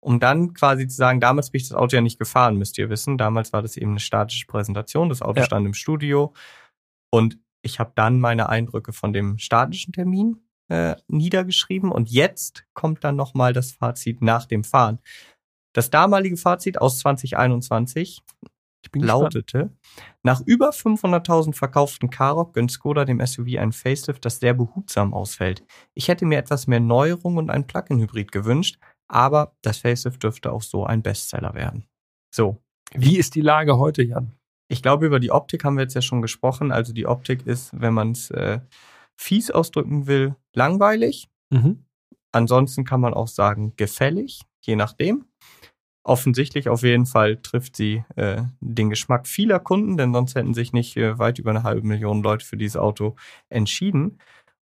[0.05, 2.91] um dann quasi zu sagen, damals bin ich das Auto ja nicht gefahren, müsst ihr
[2.91, 3.17] wissen.
[3.17, 5.45] Damals war das eben eine statische Präsentation, das Auto ja.
[5.45, 6.31] stand im Studio
[7.09, 13.03] und ich habe dann meine Eindrücke von dem statischen Termin äh, niedergeschrieben und jetzt kommt
[13.03, 14.99] dann nochmal das Fazit nach dem Fahren.
[15.75, 18.23] Das damalige Fazit aus 2021
[18.93, 19.73] lautete, gespannt.
[20.23, 25.65] nach über 500.000 verkauften Karoq gönnt Skoda dem SUV ein Facelift, das sehr behutsam ausfällt.
[25.93, 30.61] Ich hätte mir etwas mehr Neuerung und ein Plug-in-Hybrid gewünscht, aber das Facelift dürfte auch
[30.61, 31.85] so ein Bestseller werden.
[32.33, 32.61] So.
[32.93, 34.31] Wie ist die Lage heute, Jan?
[34.69, 36.71] Ich glaube, über die Optik haben wir jetzt ja schon gesprochen.
[36.71, 38.61] Also die Optik ist, wenn man es äh,
[39.17, 41.27] fies ausdrücken will, langweilig.
[41.49, 41.83] Mhm.
[42.31, 45.25] Ansonsten kann man auch sagen, gefällig, je nachdem.
[46.03, 50.71] Offensichtlich auf jeden Fall trifft sie äh, den Geschmack vieler Kunden, denn sonst hätten sich
[50.71, 53.15] nicht äh, weit über eine halbe Million Leute für dieses Auto
[53.49, 54.19] entschieden.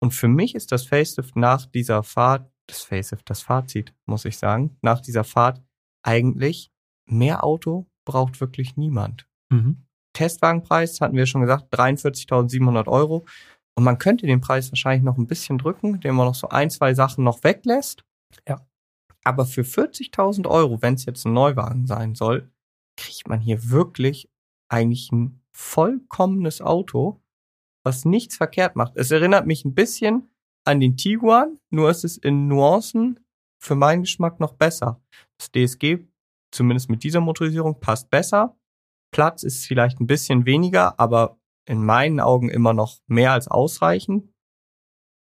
[0.00, 4.38] Und für mich ist das Facelift nach dieser Fahrt das Facelift, das Fazit, muss ich
[4.38, 5.62] sagen, nach dieser Fahrt
[6.02, 6.72] eigentlich
[7.08, 9.26] mehr Auto braucht wirklich niemand.
[9.50, 9.86] Mhm.
[10.14, 13.26] Testwagenpreis hatten wir schon gesagt, 43.700 Euro.
[13.76, 16.70] Und man könnte den Preis wahrscheinlich noch ein bisschen drücken, indem man noch so ein,
[16.70, 18.04] zwei Sachen noch weglässt.
[18.48, 18.66] Ja.
[19.26, 22.48] Aber für 40.000 Euro, wenn es jetzt ein Neuwagen sein soll,
[22.96, 24.30] kriegt man hier wirklich
[24.68, 27.20] eigentlich ein vollkommenes Auto,
[27.84, 28.96] was nichts verkehrt macht.
[28.96, 30.30] Es erinnert mich ein bisschen
[30.64, 33.18] an den Tiguan, nur ist es in Nuancen
[33.60, 35.02] für meinen Geschmack noch besser.
[35.38, 36.06] Das DSG,
[36.52, 38.56] zumindest mit dieser Motorisierung, passt besser.
[39.12, 44.32] Platz ist vielleicht ein bisschen weniger, aber in meinen Augen immer noch mehr als ausreichend.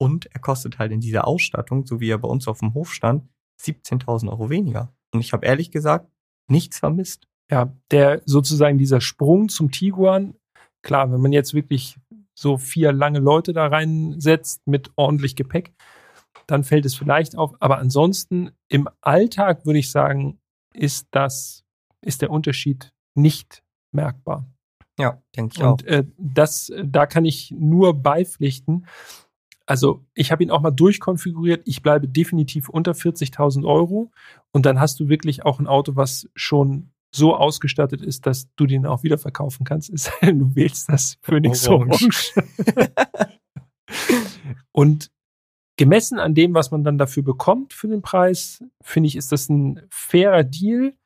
[0.01, 2.93] Und er kostet halt in dieser Ausstattung, so wie er bei uns auf dem Hof
[2.93, 3.29] stand,
[3.61, 4.93] 17.000 Euro weniger.
[5.13, 6.11] Und ich habe ehrlich gesagt
[6.49, 7.27] nichts vermisst.
[7.51, 10.35] Ja, der sozusagen dieser Sprung zum Tiguan,
[10.83, 11.97] klar, wenn man jetzt wirklich
[12.35, 15.73] so vier lange Leute da reinsetzt mit ordentlich Gepäck,
[16.47, 17.55] dann fällt es vielleicht auf.
[17.61, 20.41] Aber ansonsten im Alltag würde ich sagen,
[20.73, 21.65] ist das,
[22.01, 24.47] ist der Unterschied nicht merkbar.
[24.99, 25.87] Ja, denke ich Und, auch.
[25.87, 28.87] Äh, das, da kann ich nur beipflichten.
[29.71, 31.63] Also ich habe ihn auch mal durchkonfiguriert.
[31.65, 34.11] Ich bleibe definitiv unter 40.000 Euro.
[34.51, 38.67] Und dann hast du wirklich auch ein Auto, was schon so ausgestattet ist, dass du
[38.67, 39.91] den auch wieder verkaufen kannst,
[40.23, 41.69] du wählst das Phoenix.
[41.69, 42.35] Orange.
[44.73, 45.13] und
[45.77, 49.49] gemessen an dem, was man dann dafür bekommt für den Preis, finde ich, ist das
[49.49, 50.97] ein fairer Deal.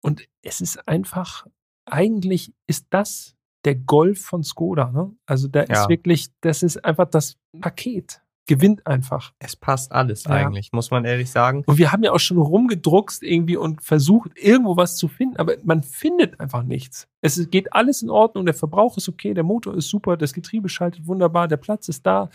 [0.00, 1.44] Und es ist einfach,
[1.86, 4.90] eigentlich ist das der Golf von Skoda.
[4.90, 5.12] Ne?
[5.26, 5.82] Also da ja.
[5.82, 8.22] ist wirklich, das ist einfach das Paket.
[8.50, 9.32] gewinnt einfach.
[9.38, 10.32] Es passt alles ja.
[10.32, 11.62] eigentlich, muss man ehrlich sagen.
[11.66, 15.54] Und wir haben ja auch schon rumgedruckst irgendwie und versucht, irgendwo was zu finden, aber
[15.62, 17.06] man findet einfach nichts.
[17.20, 20.68] Es geht alles in Ordnung, der Verbrauch ist okay, der Motor ist super, das Getriebe
[20.68, 22.28] schaltet wunderbar, der Platz ist da.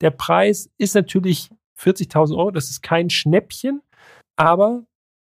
[0.00, 3.82] Der Preis ist natürlich 40.000 Euro, das ist kein Schnäppchen,
[4.36, 4.84] aber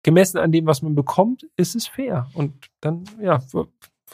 [0.02, 2.26] gemessen an dem, was man bekommt, ist es fair.
[2.32, 3.42] Und dann, ja,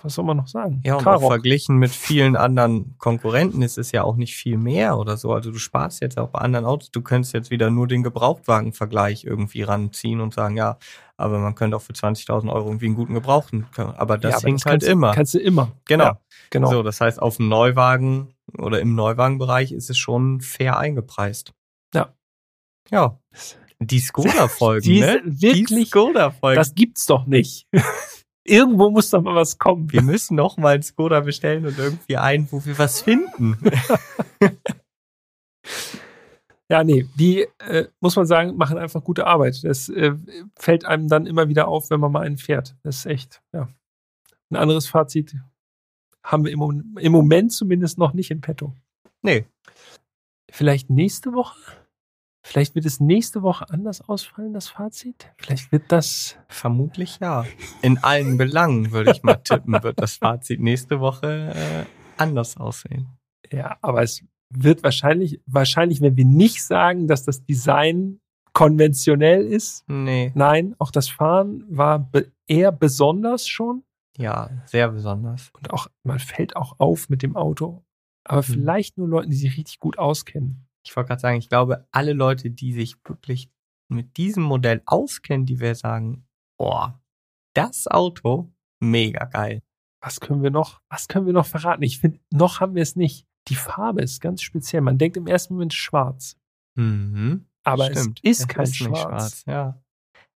[0.05, 0.80] was soll man noch sagen?
[0.84, 4.99] Ja, und auch verglichen mit vielen anderen Konkurrenten ist es ja auch nicht viel mehr
[4.99, 5.32] oder so.
[5.32, 6.90] Also du sparst jetzt auch bei anderen Autos.
[6.90, 10.78] Du könntest jetzt wieder nur den Gebrauchtwagenvergleich irgendwie ranziehen und sagen, ja,
[11.16, 13.66] aber man könnte auch für 20.000 Euro irgendwie einen guten Gebrauchten.
[13.76, 15.12] Aber das ja, hinkt halt immer.
[15.12, 15.72] Kannst du immer.
[15.86, 16.05] Genau.
[16.05, 16.20] Ja,
[16.51, 16.70] genau.
[16.70, 21.53] So, das heißt, auf dem Neuwagen oder im Neuwagenbereich ist es schon fair eingepreist.
[21.94, 22.14] Ja.
[22.90, 23.18] Ja.
[23.80, 25.20] Die Skoda-Folgen, ne?
[25.24, 26.57] Wirklich, die Skoda-Folgen.
[26.57, 27.66] Das gibt's doch nicht.
[28.49, 29.92] Irgendwo muss doch mal was kommen.
[29.92, 33.59] Wir müssen noch mal ein Skoda bestellen und irgendwie ein, wo wir was finden.
[36.70, 39.62] ja, nee, die, äh, muss man sagen, machen einfach gute Arbeit.
[39.64, 40.14] Das äh,
[40.57, 42.76] fällt einem dann immer wieder auf, wenn man mal einen fährt.
[42.82, 43.68] Das ist echt, ja.
[44.51, 45.36] Ein anderes Fazit
[46.24, 48.74] haben wir im, im Moment zumindest noch nicht in petto.
[49.22, 49.46] Nee.
[50.51, 51.59] Vielleicht nächste Woche?
[52.43, 55.30] Vielleicht wird es nächste Woche anders ausfallen, das Fazit?
[55.36, 56.36] Vielleicht wird das.
[56.49, 57.45] Vermutlich ja.
[57.82, 61.84] In allen Belangen, würde ich mal tippen, wird das Fazit nächste Woche äh,
[62.16, 63.09] anders aussehen.
[63.51, 68.20] Ja, aber es wird wahrscheinlich, wahrscheinlich, wenn wir nicht sagen, dass das Design
[68.53, 69.84] konventionell ist.
[69.89, 70.32] Nee.
[70.34, 72.11] Nein, auch das Fahren war
[72.47, 73.84] eher besonders schon.
[74.16, 75.51] Ja, sehr besonders.
[75.53, 77.84] Und auch, man fällt auch auf mit dem Auto.
[78.24, 78.55] Aber hm.
[78.55, 82.14] vielleicht nur Leuten, die sich richtig gut auskennen ich wollte gerade sagen, ich glaube, alle
[82.14, 83.51] Leute, die sich wirklich
[83.89, 86.26] mit diesem Modell auskennen, die wir sagen,
[86.59, 86.99] boah,
[87.55, 89.62] das Auto, mega geil.
[90.03, 91.82] Was können wir noch, was können wir noch verraten?
[91.82, 93.26] Ich finde, noch haben wir es nicht.
[93.49, 94.80] Die Farbe ist ganz speziell.
[94.80, 96.39] Man denkt im ersten Moment schwarz.
[96.74, 97.47] Mhm.
[97.64, 98.20] Aber Stimmt.
[98.22, 99.01] es ist es kein ist schwarz.
[99.03, 99.45] schwarz.
[99.47, 99.82] Ja.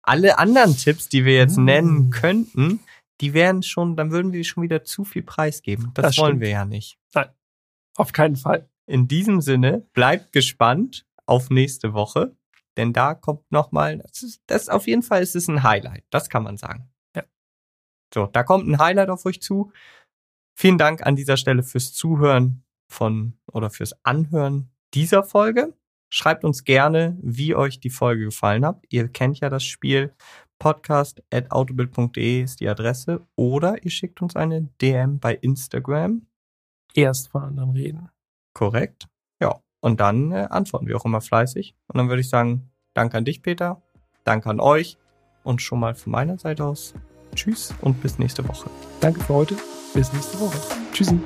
[0.02, 1.66] Alle anderen Tipps, die wir jetzt mhm.
[1.66, 2.80] nennen könnten,
[3.22, 5.92] die wären schon, dann würden wir schon wieder zu viel preisgeben.
[5.94, 6.42] Das, das wollen stimmt.
[6.42, 6.98] wir ja nicht.
[7.14, 7.30] Nein,
[7.96, 8.71] auf keinen Fall.
[8.88, 12.36] In diesem Sinne, bleibt gespannt auf nächste Woche,
[12.78, 16.30] denn da kommt nochmal, das ist, das auf jeden Fall ist es ein Highlight, das
[16.30, 16.90] kann man sagen.
[17.16, 17.24] Ja.
[18.14, 19.72] So, da kommt ein Highlight auf euch zu.
[20.58, 25.74] Vielen Dank an dieser Stelle fürs Zuhören von oder fürs Anhören dieser Folge.
[26.14, 28.84] Schreibt uns gerne, wie euch die Folge gefallen hat.
[28.90, 30.14] Ihr kennt ja das Spiel.
[30.60, 33.26] Podcast.autobild.de ist die Adresse.
[33.36, 36.28] Oder ihr schickt uns eine DM bei Instagram.
[36.94, 38.10] Erst fahren, dann reden.
[38.54, 39.08] Korrekt.
[39.40, 39.62] Ja.
[39.80, 41.76] Und dann äh, antworten wir auch immer fleißig.
[41.88, 43.82] Und dann würde ich sagen, danke an dich, Peter.
[44.24, 44.98] Danke an euch.
[45.44, 46.94] Und schon mal von meiner Seite aus.
[47.34, 48.70] Tschüss und bis nächste Woche.
[49.00, 49.56] Danke für heute.
[49.94, 50.58] Bis nächste Woche.
[50.92, 51.20] Tschüssi.